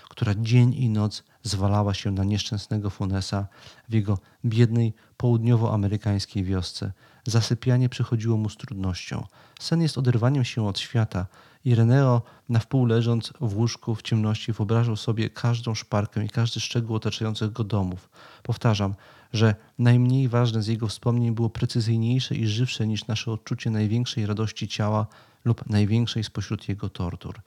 [0.08, 3.46] która dzień i noc zwalała się na nieszczęsnego Funesa
[3.88, 6.92] w jego biednej południowoamerykańskiej wiosce.
[7.26, 9.26] Zasypianie przychodziło mu z trudnością.
[9.60, 11.26] Sen jest oderwaniem się od świata
[11.64, 16.96] Ireneo na wpół leżąc w łóżku w ciemności wyobrażał sobie każdą szparkę i każdy szczegół
[16.96, 18.10] otaczających go domów.
[18.42, 18.94] Powtarzam,
[19.32, 24.68] że najmniej ważne z jego wspomnień było precyzyjniejsze i żywsze niż nasze odczucie największej radości
[24.68, 25.06] ciała
[25.44, 27.40] lub największej spośród jego tortur.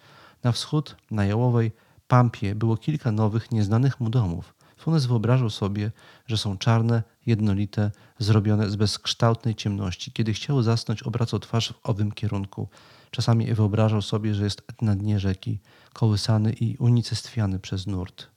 [0.43, 1.71] Na wschód, na jałowej
[2.11, 4.53] Pampie było kilka nowych, nieznanych mu domów.
[4.77, 5.91] Funes wyobrażał sobie,
[6.27, 10.11] że są czarne, jednolite, zrobione z bezkształtnej ciemności.
[10.11, 12.67] Kiedy chciał zasnąć, obracał twarz w owym kierunku.
[13.11, 15.59] Czasami wyobrażał sobie, że jest na dnie rzeki,
[15.93, 18.27] kołysany i unicestwiany przez nurt.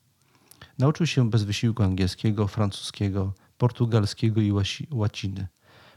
[0.78, 4.52] Nauczył się bez wysiłku angielskiego, francuskiego, portugalskiego i
[4.90, 5.48] łaciny.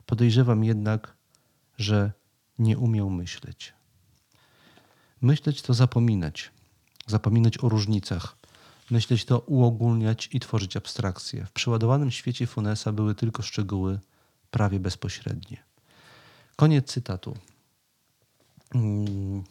[0.05, 1.17] Podejrzewam jednak,
[1.77, 2.11] że
[2.59, 3.73] nie umiał myśleć.
[5.21, 6.56] Myśleć to zapominać.
[7.07, 8.37] Zapominać o różnicach.
[8.91, 11.45] Myśleć to uogólniać i tworzyć abstrakcje.
[11.45, 13.99] W przeładowanym świecie Funesa były tylko szczegóły
[14.51, 15.63] prawie bezpośrednie.
[16.55, 17.37] Koniec cytatu.
[18.75, 19.43] Mm.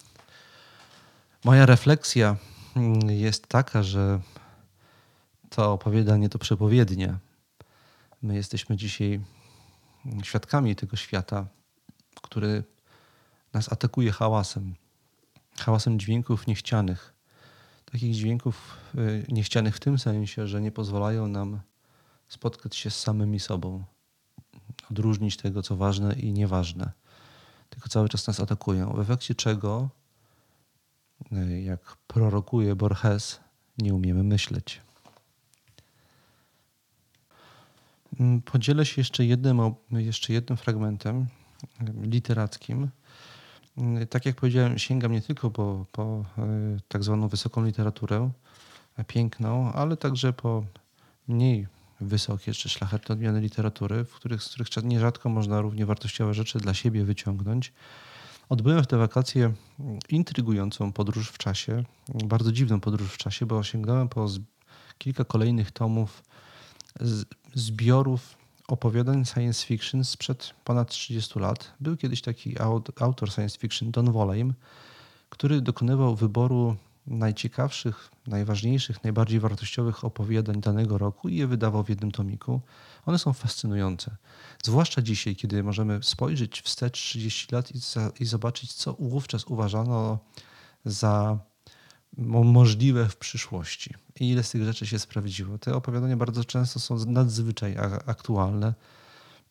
[1.45, 2.37] Moja refleksja
[2.77, 4.21] mm, jest taka, że
[5.51, 7.19] to opowiadanie to przepowiednia.
[8.23, 9.21] My jesteśmy dzisiaj
[10.23, 11.47] świadkami tego świata,
[12.23, 12.65] który
[13.53, 14.75] nas atakuje hałasem.
[15.59, 17.16] Hałasem dźwięków niechcianych.
[17.93, 21.61] Takich dźwięków y, niechcianych w tym sensie, że nie pozwalają nam
[22.29, 23.85] spotkać się z samymi sobą,
[24.91, 26.93] odróżnić tego, co ważne i nieważne.
[27.71, 28.93] Tylko cały czas nas atakują.
[28.93, 29.89] W efekcie czego,
[31.33, 33.41] y, jak prorokuje Borges,
[33.79, 34.81] nie umiemy myśleć.
[38.21, 41.27] Mm, podzielę się jeszcze jednym, jeszcze jednym fragmentem
[42.03, 42.91] literackim.
[43.79, 46.47] Mm, tak jak powiedziałem, sięgam nie tylko po, po e,
[46.89, 48.31] tak zwaną wysoką literaturę,
[48.97, 50.65] e, piękną, ale także po
[51.29, 51.67] mniej
[52.01, 56.75] wysokie czy szlachetne odmiany literatury, w których, z których nierzadko można równie wartościowe rzeczy dla
[56.75, 57.73] siebie wyciągnąć.
[58.49, 59.53] Odbyłem w te wakacje
[60.09, 64.27] intrygującą podróż w czasie, bardzo dziwną podróż w czasie, bo sięgnąłem po
[64.99, 66.23] kilka kolejnych tomów
[67.55, 68.36] zbiorów
[68.69, 71.75] opowiadań science fiction sprzed ponad 30 lat.
[71.81, 72.55] Był kiedyś taki
[73.01, 74.55] autor science fiction, Don Wollheim,
[75.29, 76.77] który dokonywał wyboru
[77.07, 82.61] najciekawszych, najważniejszych, najbardziej wartościowych opowiadań danego roku i je wydawał w jednym tomiku.
[83.07, 84.17] One są fascynujące.
[84.65, 90.19] Zwłaszcza dzisiaj, kiedy możemy spojrzeć wstecz 30 lat i, za, i zobaczyć, co wówczas uważano
[90.85, 91.39] za
[92.19, 93.95] możliwe w przyszłości.
[94.21, 95.59] I ile z tych rzeczy się sprawdziło.
[95.59, 97.77] Te opowiadania bardzo często są nadzwyczaj
[98.07, 98.75] aktualne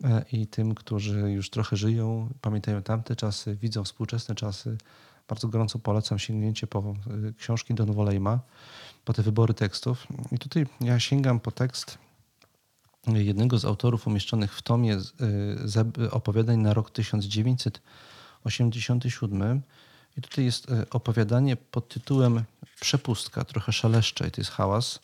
[0.03, 4.77] e, i tym, którzy już trochę żyją, pamiętają tamte czasy, widzą współczesne czasy,
[5.27, 6.93] bardzo gorąco polecam sięgnięcie po e,
[7.37, 8.39] książki Don Wolejma,
[9.05, 10.07] po te wybory tekstów.
[10.31, 11.97] I tutaj ja sięgam po tekst
[13.07, 15.01] jednego z autorów umieszczonych w tomie e,
[16.11, 19.61] opowiadań na rok 1987
[20.17, 22.43] i tutaj jest e, opowiadanie pod tytułem
[22.81, 24.99] Przepustka, trochę szaleszcze i to jest hałas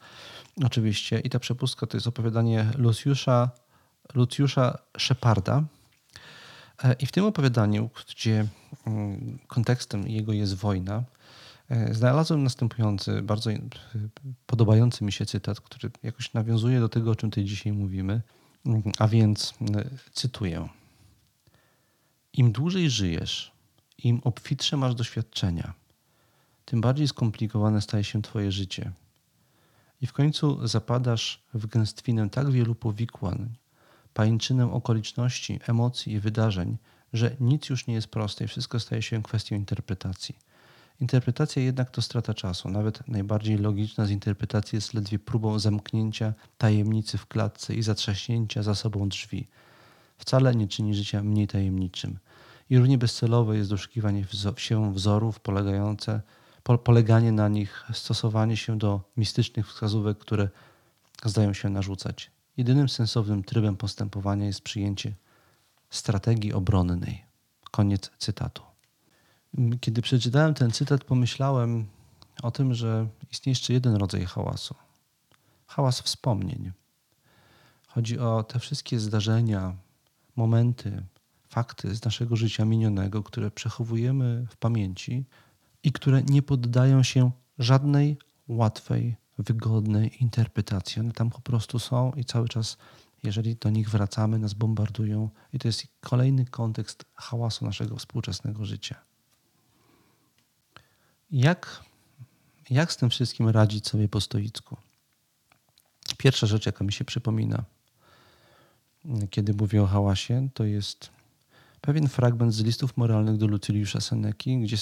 [0.64, 1.20] oczywiście.
[1.20, 3.52] I ta przepustka to jest opowiadanie Luciusza,
[4.14, 5.64] Luciusza Sheparda.
[6.84, 8.48] E, I w tym opowiadaniu, gdzie
[8.88, 11.04] mm, kontekstem jego jest wojna,
[11.70, 13.50] e, znalazłem następujący, bardzo
[14.46, 18.22] podobający mi się cytat, który jakoś nawiązuje do tego, o czym tutaj dzisiaj mówimy.
[18.66, 19.54] Mm, a więc
[20.14, 20.70] cytuję.
[22.34, 23.52] Im dłużej żyjesz,
[24.04, 25.74] im obfitsze masz doświadczenia,
[26.66, 28.92] tym bardziej skomplikowane staje się Twoje życie.
[30.02, 33.50] I w końcu zapadasz w gęstwinę tak wielu powikłań,
[34.14, 36.78] pańczynę okoliczności, emocji i wydarzeń,
[37.14, 40.36] że nic już nie jest proste i wszystko staje się kwestią interpretacji.
[41.02, 42.70] Interpretacja jednak to strata czasu.
[42.70, 48.76] Nawet najbardziej logiczna z interpretacji jest ledwie próbą zamknięcia tajemnicy w klatce i zatrzaśnięcia za
[48.76, 49.48] sobą drzwi.
[50.18, 52.20] Wcale nie czyni życia mniej tajemniczym.
[52.72, 54.26] I równie bezcelowe jest doszukiwanie
[54.58, 56.22] się wzorów polegające,
[56.84, 60.50] poleganie na nich, stosowanie się do mistycznych wskazówek, które
[61.26, 62.32] zdają się narzucać.
[62.58, 65.14] Jedynym sensownym trybem postępowania jest przyjęcie
[65.90, 67.26] strategii obronnej.
[67.72, 68.64] Koniec cytatu.
[69.82, 71.86] Kiedy przeczytałem ten cytat, pomyślałem
[72.44, 74.76] o tym, że istnieje jeszcze jeden rodzaj hałasu.
[75.68, 76.72] Hałas wspomnień.
[77.88, 79.76] Chodzi o te wszystkie zdarzenia,
[80.36, 81.04] momenty,
[81.52, 85.26] fakty z naszego życia minionego, które przechowujemy w pamięci
[85.84, 91.00] i które nie poddają się żadnej łatwej, wygodnej interpretacji.
[91.00, 92.78] One tam po prostu są i cały czas,
[93.24, 95.30] jeżeli do nich wracamy, nas bombardują.
[95.54, 98.96] I to jest kolejny kontekst hałasu naszego współczesnego życia.
[101.32, 101.84] Jak,
[102.70, 104.78] jak z tym wszystkim radzić sobie po stoicku?
[106.18, 107.64] Pierwsza rzecz, jaka mi się przypomina,
[109.30, 111.21] kiedy mówię o hałasie, to jest
[111.82, 114.78] pewien fragment z listów moralnych do Lucyliusza Seneki, gdzie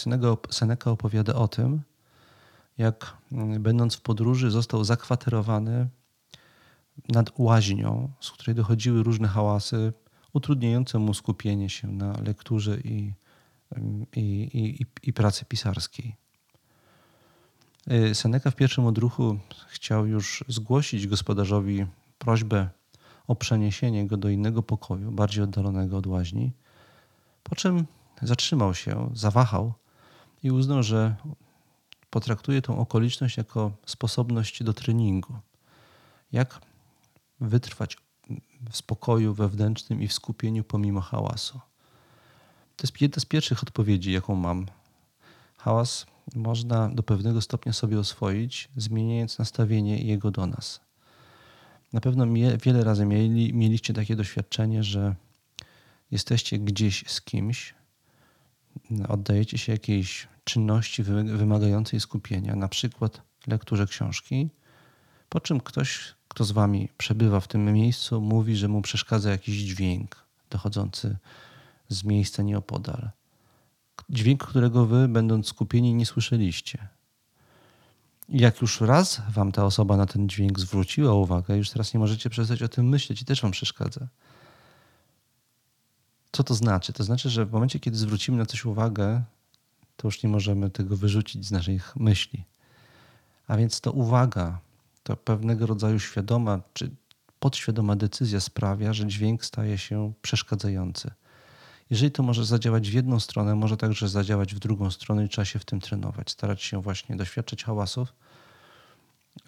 [0.49, 1.81] Seneca opowiada o tym,
[2.77, 5.87] jak mm, będąc w podróży został zakwaterowany
[7.09, 9.93] nad łaźnią, z której dochodziły różne hałasy,
[10.33, 13.13] utrudniające mu skupienie się na lekturze i,
[14.15, 16.15] i, i, i pracy pisarskiej.
[17.91, 19.37] Y, Seneca w pierwszym odruchu
[19.67, 21.85] chciał już zgłosić gospodarzowi
[22.17, 22.69] prośbę
[23.27, 26.51] o przeniesienie go do innego pokoju, bardziej oddalonego od łaźni,
[27.43, 27.85] po czym
[28.21, 29.73] zatrzymał się, zawahał
[30.43, 31.15] i uznał, że
[32.09, 35.33] potraktuje tą okoliczność jako sposobność do treningu.
[36.31, 36.61] Jak
[37.39, 37.97] wytrwać
[38.69, 41.59] w spokoju wewnętrznym i w skupieniu pomimo hałasu.
[42.75, 44.65] To jest jedna z pierwszych odpowiedzi, jaką mam.
[45.57, 50.81] Hałas można do pewnego stopnia sobie oswoić, zmieniając nastawienie jego do nas.
[51.93, 52.25] Na pewno
[52.63, 55.15] wiele razy mieli, mieliście takie doświadczenie, że
[56.11, 57.73] jesteście gdzieś z kimś,
[59.07, 64.49] oddajecie się jakiejś czynności wymagającej skupienia, na przykład lekturze książki,
[65.29, 69.55] po czym ktoś, kto z wami przebywa w tym miejscu, mówi, że mu przeszkadza jakiś
[69.55, 71.17] dźwięk dochodzący
[71.89, 73.09] z miejsca nieopodal.
[74.09, 76.87] Dźwięk, którego wy, będąc skupieni, nie słyszeliście.
[78.29, 82.29] Jak już raz wam ta osoba na ten dźwięk zwróciła uwagę, już teraz nie możecie
[82.29, 84.07] przestać o tym myśleć i też wam przeszkadza.
[86.31, 86.93] Co to znaczy?
[86.93, 89.23] To znaczy, że w momencie, kiedy zwrócimy na coś uwagę,
[89.95, 92.45] to już nie możemy tego wyrzucić z naszych myśli.
[93.47, 94.59] A więc to uwaga,
[95.03, 96.91] to pewnego rodzaju świadoma czy
[97.39, 101.11] podświadoma decyzja sprawia, że dźwięk staje się przeszkadzający.
[101.89, 105.45] Jeżeli to może zadziałać w jedną stronę, może także zadziałać w drugą stronę i trzeba
[105.45, 108.13] się w tym trenować, starać się właśnie doświadczać hałasów,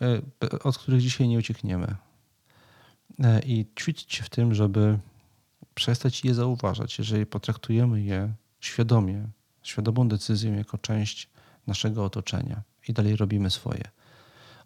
[0.02, 0.22] e,
[0.64, 1.96] od których dzisiaj nie uciekniemy.
[3.24, 5.00] E, I ćwiczyć się w tym, żeby
[5.82, 9.28] przestać je zauważać, jeżeli potraktujemy je świadomie,
[9.64, 11.30] świadomą decyzją jako część
[11.68, 13.84] naszego otoczenia i dalej robimy swoje.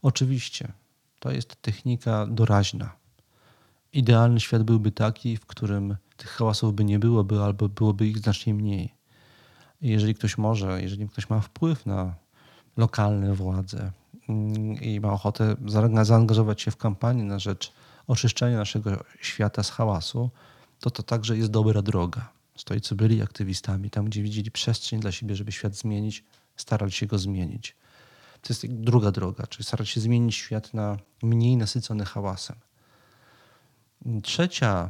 [0.01, 0.72] Oczywiście
[1.20, 2.95] to jest technika doraźna.
[3.93, 8.53] Idealny świat byłby taki, w którym tych hałasów by nie byłoby albo byłoby ich znacznie
[8.53, 8.93] mniej.
[9.82, 12.16] jeżeli ktoś może, jeżeli ktoś ma wpływ na
[12.78, 13.91] lokalne władze
[14.30, 15.55] mm, i ma ochotę
[16.03, 17.74] zaangażować się w kampanię na rzecz
[18.07, 20.30] oczyszczenia naszego świata z hałasu,
[20.86, 22.30] to to także jest dobra droga.
[22.58, 26.24] Stoicy byli aktywistami, tam gdzie widzieli przestrzeń dla siebie, żeby świat zmienić,
[26.56, 27.76] starali się go zmienić.
[28.42, 32.56] To jest druga droga, czyli starać się zmienić świat na mniej nasycony hałasem.
[34.24, 34.90] Trzecia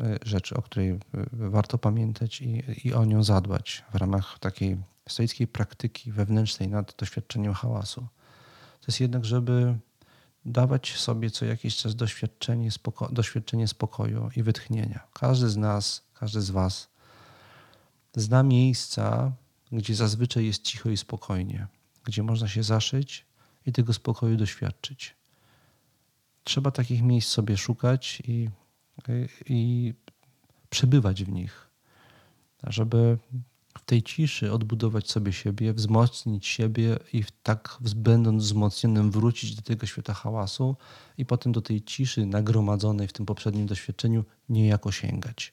[0.00, 0.98] e, rzecz, o której e,
[1.32, 4.76] warto pamiętać i, i o nią zadbać w ramach takiej
[5.08, 8.00] stoickiej praktyki wewnętrznej nad doświadczeniem hałasu,
[8.80, 9.78] to jest jednak, żeby
[10.44, 15.06] dawać sobie co jakiś czas doświadczenie, spoko doświadczenie spokoju i wytchnienia.
[15.12, 16.88] Każdy z nas, każdy z Was
[18.14, 19.32] zna miejsca,
[19.72, 21.66] gdzie zazwyczaj jest cicho i spokojnie,
[22.04, 23.26] gdzie można się zaszyć
[23.66, 25.16] i tego spokoju doświadczyć.
[26.44, 28.48] Trzeba takich miejsc sobie szukać i,
[29.08, 29.94] i, i
[30.70, 31.68] przebywać w nich,
[32.62, 33.18] żeby
[33.78, 39.86] w tej ciszy odbudować sobie siebie, wzmocnić siebie i tak będąc wzmocnionym wrócić do tego
[39.86, 40.76] świata hałasu
[41.18, 45.52] i potem do tej ciszy nagromadzonej w tym poprzednim doświadczeniu niejako sięgać.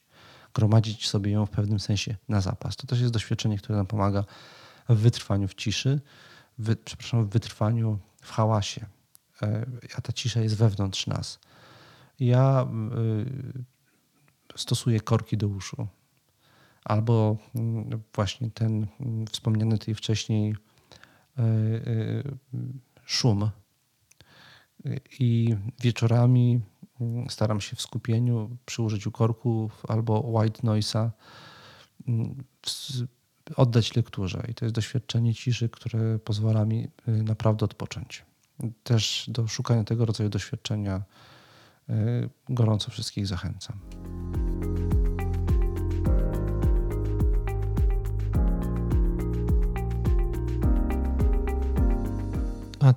[0.54, 2.76] Gromadzić sobie ją w pewnym sensie na zapas.
[2.76, 4.24] To też jest doświadczenie, które nam pomaga
[4.88, 6.00] w wytrwaniu w ciszy,
[6.58, 8.86] w, przepraszam, w wytrwaniu w hałasie.
[9.42, 9.66] E,
[9.96, 11.38] a ta cisza jest wewnątrz nas.
[12.20, 12.66] Ja
[14.56, 15.88] y, stosuję korki do uszu
[16.84, 20.54] albo mm, właśnie ten mm, wspomniany tutaj wcześniej
[21.38, 22.22] e, e,
[23.04, 23.50] szum.
[25.18, 26.60] I wieczorami
[27.00, 31.10] mm, staram się w skupieniu przy użyciu korków albo white noise'a
[33.56, 34.44] oddać lekturze.
[34.48, 38.24] I to jest doświadczenie ciszy, które pozwala mi y, naprawdę odpocząć.
[38.82, 41.02] Też do szukania tego rodzaju doświadczenia
[42.48, 43.78] gorąco wszystkich zachęcam.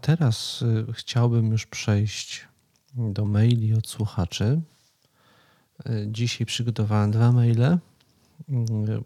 [0.03, 2.47] Teraz y, chciałbym już przejść
[2.95, 4.61] do maili od słuchaczy.
[5.89, 7.79] Y, dzisiaj przygotowałem dwa maile, y,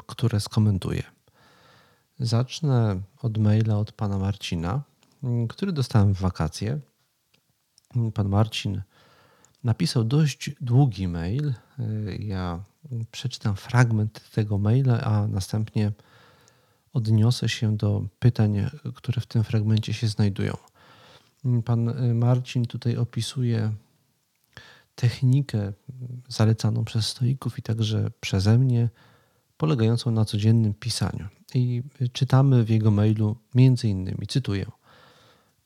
[0.08, 1.04] które skomentuję.
[2.20, 4.82] Zacznę od maila od pana Marcina,
[5.50, 6.80] który dostałem w wakacje.
[8.14, 8.82] Pan Marcin
[9.64, 11.54] napisał dość długi mail.
[12.20, 12.64] Ja
[13.12, 15.92] przeczytam fragment tego maila, a następnie
[16.94, 20.58] odniosę się do pytań, które w tym fragmencie się znajdują.
[21.66, 23.74] Pan y, Marcin tutaj opisuje
[24.96, 25.74] technikę
[26.28, 28.90] zalecaną przez stoików i także przeze mnie
[29.58, 31.28] polegającą na codziennym pisaniu.
[31.54, 31.84] I
[32.14, 34.66] czytamy w jego mailu między innymi, cytuję: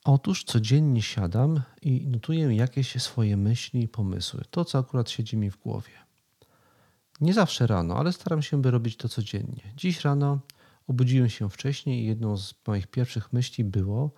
[0.03, 5.51] Otóż codziennie siadam i notuję jakieś swoje myśli i pomysły, to co akurat siedzi mi
[5.51, 5.91] w głowie.
[7.21, 9.73] Nie zawsze rano, ale staram się, by robić to codziennie.
[9.77, 10.39] Dziś rano
[10.87, 14.11] obudziłem się wcześniej i jedną z moich pierwszych myśli było,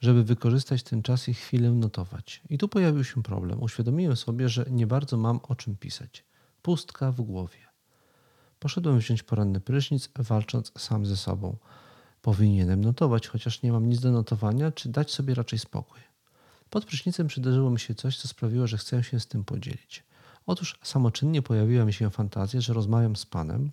[0.00, 2.42] żeby wykorzystać ten czas i chwilę notować.
[2.50, 3.62] I tu pojawił się problem.
[3.62, 6.24] Uświadomiłem sobie, że nie bardzo mam o czym pisać.
[6.62, 7.58] Pustka w głowie.
[8.58, 11.56] Poszedłem wziąć poranny prysznic, walcząc sam ze sobą.
[12.22, 16.00] Powinienem notować, chociaż nie mam nic do notowania, czy dać sobie raczej spokój.
[16.70, 20.04] Pod prysznicem przydarzyło mi się coś, co sprawiło, że chcę się z tym podzielić.
[20.46, 23.70] Otóż samoczynnie pojawiła mi się fantazja, że rozmawiam z panem,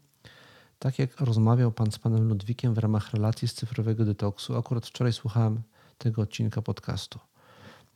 [0.79, 4.57] tak jak rozmawiał pan z panem Ludwikiem w ramach relacji z cyfrowego detoksu.
[4.57, 5.61] Akurat wczoraj słuchałem
[6.03, 7.19] tego odcinka podcastu.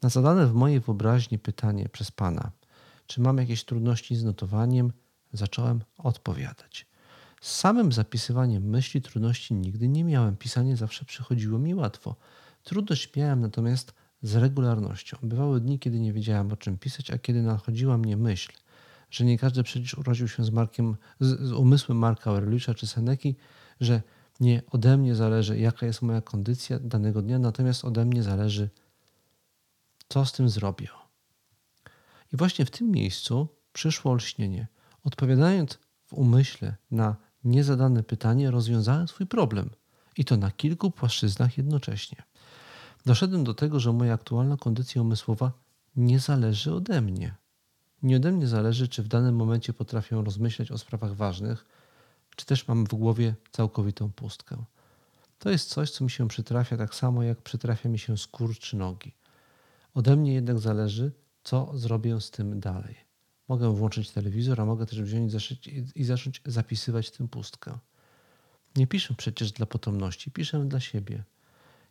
[0.01, 2.51] Na zadane w mojej wyobraźni pytanie przez pana,
[3.07, 4.91] czy mam jakieś trudności z notowaniem,
[5.33, 6.87] zacząłem odpowiadać.
[7.41, 10.37] Z samym zapisywaniem myśli trudności nigdy nie miałem.
[10.37, 12.15] Pisanie zawsze przychodziło mi łatwo.
[12.63, 15.17] Trudność miałem natomiast z regularnością.
[15.23, 18.51] Bywały dni, kiedy nie wiedziałem o czym pisać, a kiedy nachodziła mnie myśl,
[19.11, 23.35] że nie każdy przecież urodził się z, Markiem, z, z umysłem Marka Aureliusza czy Seneki,
[23.79, 24.01] że
[24.39, 28.69] nie ode mnie zależy, jaka jest moja kondycja danego dnia, natomiast ode mnie zależy,
[30.09, 30.87] co z tym zrobię.
[32.33, 34.67] I właśnie w tym miejscu przyszło olśnienie.
[35.03, 39.69] Odpowiadając w umyśle na niezadane pytanie, rozwiązałem swój problem.
[40.17, 42.23] I to na kilku płaszczyznach jednocześnie.
[43.05, 45.51] Doszedłem do tego, że moja aktualna kondycja umysłowa
[45.95, 47.35] nie zależy ode mnie.
[48.03, 51.65] Nie ode mnie zależy, czy w danym momencie potrafię rozmyślać o sprawach ważnych,
[52.37, 54.63] czy też mam w głowie całkowitą pustkę.
[55.39, 58.77] To jest coś, co mi się przytrafia tak samo, jak przytrafia mi się skór czy
[58.77, 59.13] nogi.
[59.93, 61.11] Ode mnie jednak zależy,
[61.43, 62.95] co zrobię z tym dalej.
[63.47, 65.53] Mogę włączyć telewizor, a mogę też wziąć
[65.95, 67.77] i zacząć zapisywać tę pustkę.
[68.75, 71.23] Nie piszę przecież dla potomności, piszę dla siebie.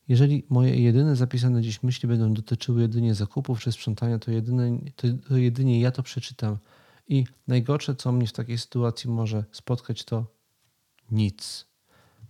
[0.08, 5.08] Jeżeli moje jedyne zapisane dziś myśli będą dotyczyły jedynie zakupów czy sprzątania, to, jedyne, to,
[5.28, 6.58] to jedynie ja to przeczytam.
[7.08, 10.35] I najgorsze, co mnie w takiej sytuacji może spotkać, to
[11.10, 11.66] nic,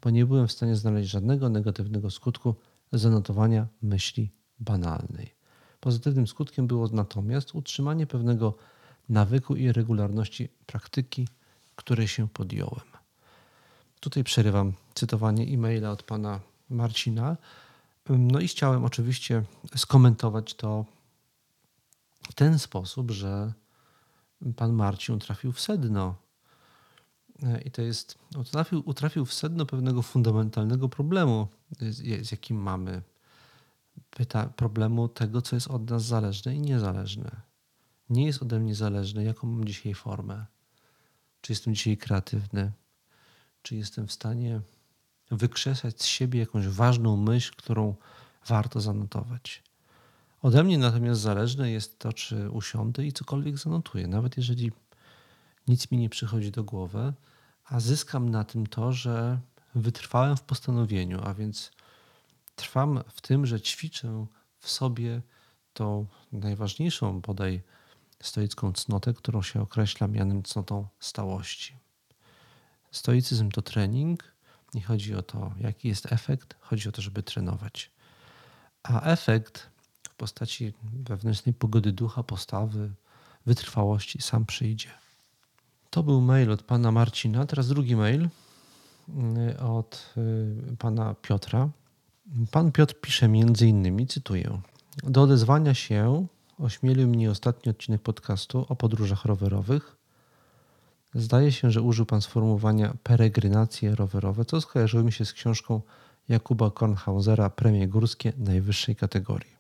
[0.03, 2.55] bo nie byłem w stanie znaleźć żadnego negatywnego skutku
[2.93, 5.35] zanotowania myśli banalnej.
[5.81, 8.57] Pozytywnym skutkiem było natomiast utrzymanie pewnego
[9.09, 11.29] nawyku i regularności praktyki,
[11.77, 12.87] której się podjąłem.
[14.01, 17.37] Tutaj przerywam cytowanie e-maila od pana Marcina.
[18.09, 19.43] No i chciałem oczywiście
[19.77, 20.85] skomentować to
[22.31, 23.53] w ten sposób, że
[24.57, 26.15] pan Marcin trafił w sedno.
[27.65, 31.49] I to jest, utrafił, utrafił w sedno pewnego fundamentalnego problemu,
[31.81, 33.03] z, z jakim mamy.
[34.11, 37.41] Pyta, problemu tego, co jest od nas zależne i niezależne.
[38.11, 40.47] Nie jest ode mnie zależne, jaką mam dzisiaj formę.
[41.41, 42.73] Czy jestem dzisiaj kreatywny,
[43.63, 44.61] czy jestem w stanie
[45.31, 47.95] wykrzesać z siebie jakąś ważną myśl, którą
[48.47, 49.63] warto zanotować.
[50.43, 54.73] Ode mnie natomiast zależne jest to, czy usiądę i cokolwiek zanotuję, nawet jeżeli
[55.69, 57.13] nic mi nie przychodzi do głowy,
[57.65, 59.41] a zyskam na tym to, że
[59.75, 61.71] wytrwałem w postanowieniu, a więc
[62.57, 64.27] trwam w tym, że ćwiczę
[64.59, 65.23] w sobie
[65.73, 67.63] tą najważniejszą bodaj
[68.23, 71.77] stoicką cnotę, którą się określa mianem cnotą stałości.
[72.91, 74.25] Stoicyzm to trening,
[74.75, 77.91] nie chodzi o to, jaki jest efekt, chodzi o to, żeby trenować.
[78.83, 79.71] A efekt
[80.03, 82.95] w postaci wewnętrznej pogody ducha, postawy,
[83.47, 85.06] wytrwałości sam przyjdzie.
[85.97, 87.47] To był mail od pana Marcina.
[87.47, 88.29] Teraz drugi mail
[89.09, 91.69] y, od y, pana Piotra.
[92.51, 94.61] Pan Piotr pisze między innymi, cytuję:
[95.03, 96.27] Do odezwania się
[96.59, 99.97] ośmielił mnie ostatni odcinek podcastu o podróżach rowerowych.
[101.15, 105.81] Zdaje się, że użył pan sformułowania peregrinacje rowerowe, co skojarzyło mi się z książką
[106.29, 109.56] Jakuba Kornhausera Premie górskie najwyższej kategorii.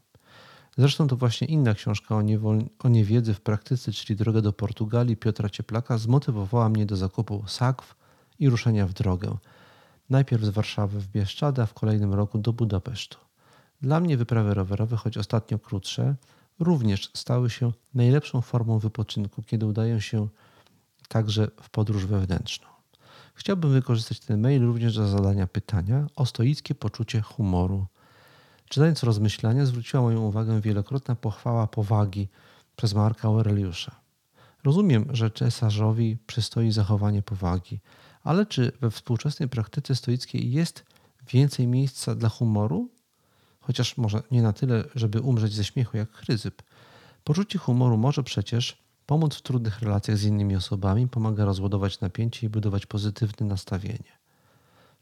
[0.78, 5.16] Zresztą to właśnie inna książka o, niewol- o niewiedzy w praktyce, czyli Droga do Portugalii
[5.16, 7.94] Piotra Cieplaka, zmotywowała mnie do zakupu sakw
[8.38, 9.36] i ruszenia w drogę.
[10.10, 13.18] Najpierw z Warszawy w Bieszczady, a w kolejnym roku do Budapesztu.
[13.80, 16.14] Dla mnie wyprawy rowerowe, choć ostatnio krótsze,
[16.58, 20.28] również stały się najlepszą formą wypoczynku, kiedy udają się
[21.08, 22.68] także w podróż wewnętrzną.
[23.34, 27.86] Chciałbym wykorzystać ten mail również do zadania pytania o stoickie poczucie humoru.
[28.68, 32.28] Czytając rozmyślania, zwróciła moją uwagę wielokrotna pochwała powagi
[32.76, 34.00] przez Marka Aureliusza.
[34.64, 37.80] Rozumiem, że cesarzowi przystoi zachowanie powagi,
[38.22, 40.84] ale czy we współczesnej praktyce stoickiej jest
[41.28, 42.90] więcej miejsca dla humoru?
[43.60, 46.62] Chociaż może nie na tyle, żeby umrzeć ze śmiechu jak chryzyp.
[47.24, 52.50] Poczucie humoru może przecież Pomóc w trudnych relacjach z innymi osobami pomaga rozładować napięcie i
[52.50, 54.18] budować pozytywne nastawienie.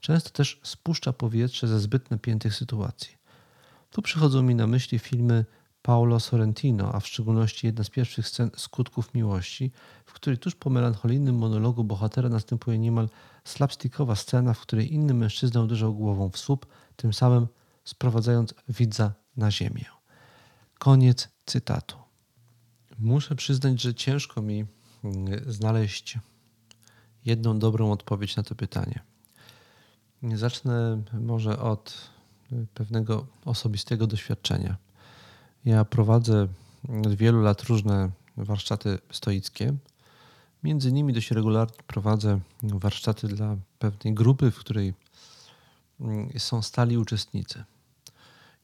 [0.01, 3.24] Często też spuszcza powietrze ze zbyt napiętych sytuacji.
[3.95, 5.45] Tu przychodzą mi na myśli filmy
[5.83, 9.73] Paolo Sorrentino, a w szczególności jedna z pierwszych scen Skutków Miłości,
[10.07, 13.09] w której tuż po melancholijnym monologu bohatera następuje niemal
[13.45, 16.67] slapstickowa scena, w której inny mężczyzna uderzał głową w słup,
[16.97, 17.47] tym samym
[17.85, 19.85] sprowadzając widza na ziemię.
[20.79, 21.97] Koniec cytatu.
[22.99, 24.65] Muszę przyznać, że ciężko mi
[25.05, 26.19] mm, znaleźć
[27.25, 29.03] jedną dobrą odpowiedź na to pytanie.
[30.23, 32.14] Zacznę może od
[32.75, 34.77] pewnego osobistego doświadczenia.
[35.65, 36.49] Ja prowadzę
[37.05, 39.75] od wielu lat różne warsztaty stoickie.
[40.63, 44.95] Między innymi dość regularnie prowadzę warsztaty dla pewnej grupy, w której
[46.01, 47.65] mm, są stali uczestnicy.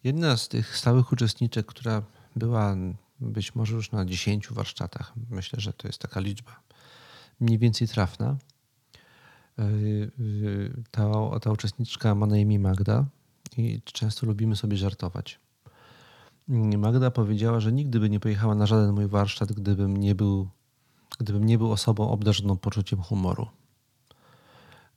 [0.05, 2.03] Jedna z tych stałych uczestniczek, która
[2.36, 2.76] była
[3.20, 6.61] być może już na 10 warsztatach, myślę, że to jest taka liczba
[7.41, 8.36] mniej więcej trafna.
[9.59, 9.64] E,
[10.91, 11.11] ta,
[11.41, 13.05] ta uczestniczka ma na imię Magda
[13.57, 15.40] i często lubimy sobie żartować.
[16.78, 20.48] Magda powiedziała, że nigdy by nie pojechała na żaden mój warsztat, gdybym nie był,
[21.18, 23.46] gdybym nie był osobą obdarzoną poczuciem humoru.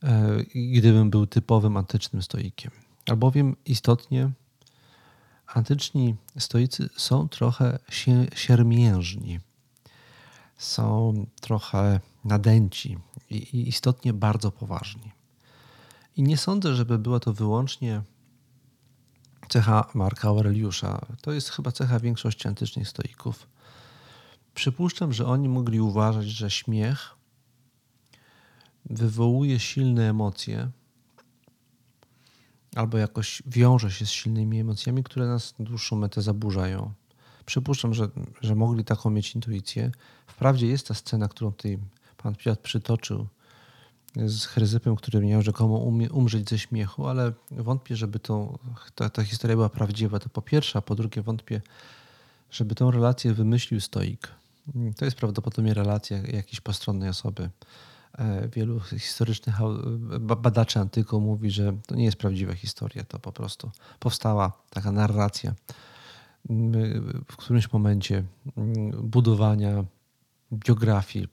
[0.04, 2.72] E, gdybym był typowym antycznym stoikiem.
[3.10, 4.32] Albowiem istotnie
[5.48, 7.80] antyczni stoicy są trochę
[8.36, 9.40] siermiężni.
[10.58, 12.98] Są trochę nadęci
[13.30, 15.12] i istotnie bardzo poważni.
[16.18, 18.02] I nie sądzę, żeby była to wyłącznie
[19.54, 21.02] cecha Marka Aureliusza.
[21.22, 23.48] To jest chyba cecha większości antycznych stoików.
[24.54, 27.16] Przypuszczam, że oni mogli uważać, że śmiech
[28.86, 30.70] wywołuje silne emocje
[32.76, 36.94] albo jakoś wiąże się z silnymi emocjami, które nas na dłuższą metę zaburzają.
[37.46, 38.08] Przypuszczam, że,
[38.42, 39.92] że mogli taką mieć intuicję.
[40.28, 41.78] Wprawdzie jest ta scena, którą tutaj
[42.18, 43.28] pan Piotr przytoczył,
[44.16, 45.78] z Chryzypem, który miał rzekomo
[46.12, 48.60] umrzeć ze śmiechu, ale wątpię, żeby to,
[48.96, 50.20] ta, ta historia była prawdziwa.
[50.20, 51.62] To po pierwsze, a po drugie wątpię,
[52.52, 54.28] żeby tą relację wymyślił stoik.
[54.98, 57.50] To jest prawdopodobnie relacja jakiejś postronnej osoby.
[58.18, 59.56] E, wielu historycznych
[60.20, 65.54] badaczy antyku mówi, że to nie jest prawdziwa historia, to po prostu powstała taka narracja
[67.32, 68.24] w którymś momencie
[69.04, 69.84] budowania
[70.54, 71.28] biografii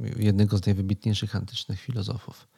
[0.00, 2.48] jednego z najwybitniejszych antycznych filozofów.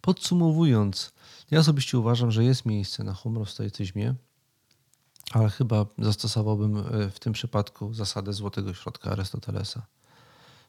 [0.00, 1.12] Podsumowując,
[1.50, 4.14] ja osobiście uważam, że jest miejsce na humor w stoicyzmie,
[5.32, 9.86] ale chyba zastosowałbym e, w tym przypadku zasadę złotego środka Arystotelesa.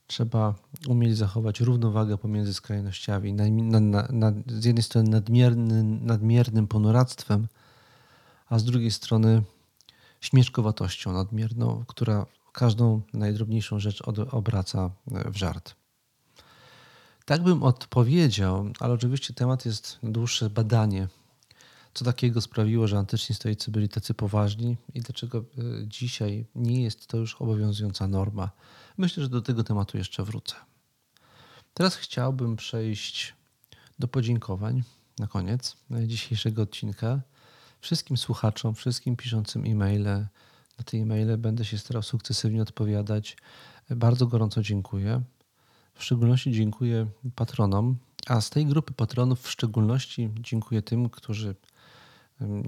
[0.07, 0.55] Trzeba
[0.87, 3.33] umieć zachować równowagę pomiędzy skrajnościami.
[3.33, 7.47] Na, na, na, z jednej strony nadmiernym, nadmiernym ponuractwem,
[8.47, 9.43] a z drugiej strony
[10.21, 14.01] śmieszkowatością nadmierną, która każdą najdrobniejszą rzecz
[14.31, 15.78] obraca w żart.
[17.29, 21.07] Tak bym odpowiedział, ale oczywiście temat jest dłuższe badanie.
[21.93, 25.43] Co takiego sprawiło, że antyczni stoicy byli tacy poważni i dlaczego e,
[25.87, 28.49] dzisiaj nie jest to już obowiązująca norma?
[28.97, 30.55] Myślę, że do tego tematu jeszcze wrócę.
[31.73, 33.33] Teraz chciałbym przejść
[33.99, 34.83] do podziękowań
[35.19, 35.77] na koniec
[36.07, 37.21] dzisiejszego odcinka.
[37.81, 40.27] Wszystkim słuchaczom, wszystkim piszącym e-maile,
[40.77, 43.37] na te e-maile będę się starał sukcesywnie odpowiadać.
[43.89, 45.23] Bardzo gorąco dziękuję.
[45.99, 47.97] W szczególności dziękuję patronom,
[48.27, 51.55] a z tej grupy patronów w szczególności dziękuję tym, którzy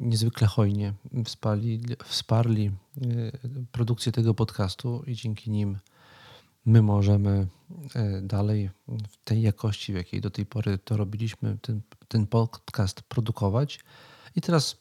[0.02, 0.94] niezwykle hojnie
[1.26, 2.72] wspali, wsparli e,
[3.72, 5.78] produkcję tego podcastu i dzięki nim
[6.66, 7.48] my możemy
[7.96, 13.02] e, dalej w tej jakości, w jakiej do tej pory to robiliśmy, ten, ten podcast
[13.02, 13.80] produkować.
[14.36, 14.78] I teraz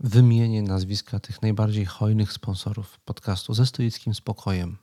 [0.00, 4.76] wymienię nazwiska tych najbardziej hojnych sponsorów podcastu ze stoickim spokojem.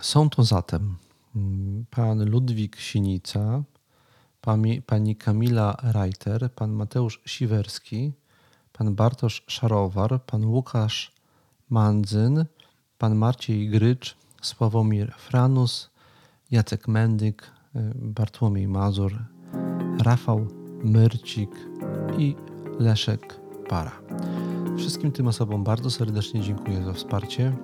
[0.00, 0.96] Są to zatem
[1.36, 3.62] mm, pan Ludwik Sinica,
[4.86, 8.12] pani Kamila Reiter, pan Mateusz Siwerski,
[8.72, 11.12] pan Bartosz Szarowar, pan Łukasz
[11.70, 12.44] Mandzyn,
[12.98, 15.90] pan Marciej Grycz, Sławomir Franus,
[16.50, 17.42] Jacek Mendyk,
[17.76, 19.18] y, Bartłomiej Mazur,
[20.00, 20.46] Rafał
[20.84, 21.50] Myrcik
[22.18, 22.36] i
[22.78, 23.92] Leszek Para.
[24.78, 27.56] Wszystkim tym osobom bardzo serdecznie dziękuję za wsparcie.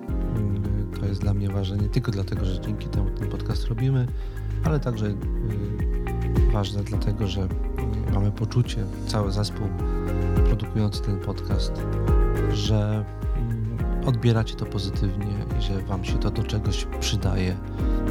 [0.99, 4.07] To jest dla mnie ważne nie tylko dlatego, że dzięki temu ten podcast robimy,
[4.63, 7.47] ale także y, ważne dlatego, że
[8.13, 9.67] mamy poczucie, cały zespół
[10.45, 11.71] produkujący ten podcast,
[12.53, 13.05] że
[13.37, 13.77] mm,
[14.07, 17.57] odbieracie to pozytywnie i że Wam się to do czegoś przydaje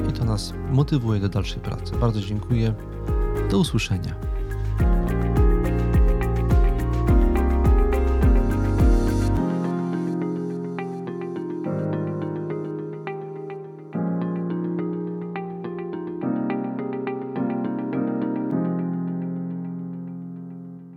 [0.09, 1.97] i to nas motywuje do dalszej pracy.
[2.01, 2.74] Bardzo dziękuję.
[3.51, 4.34] Do usłyszenia.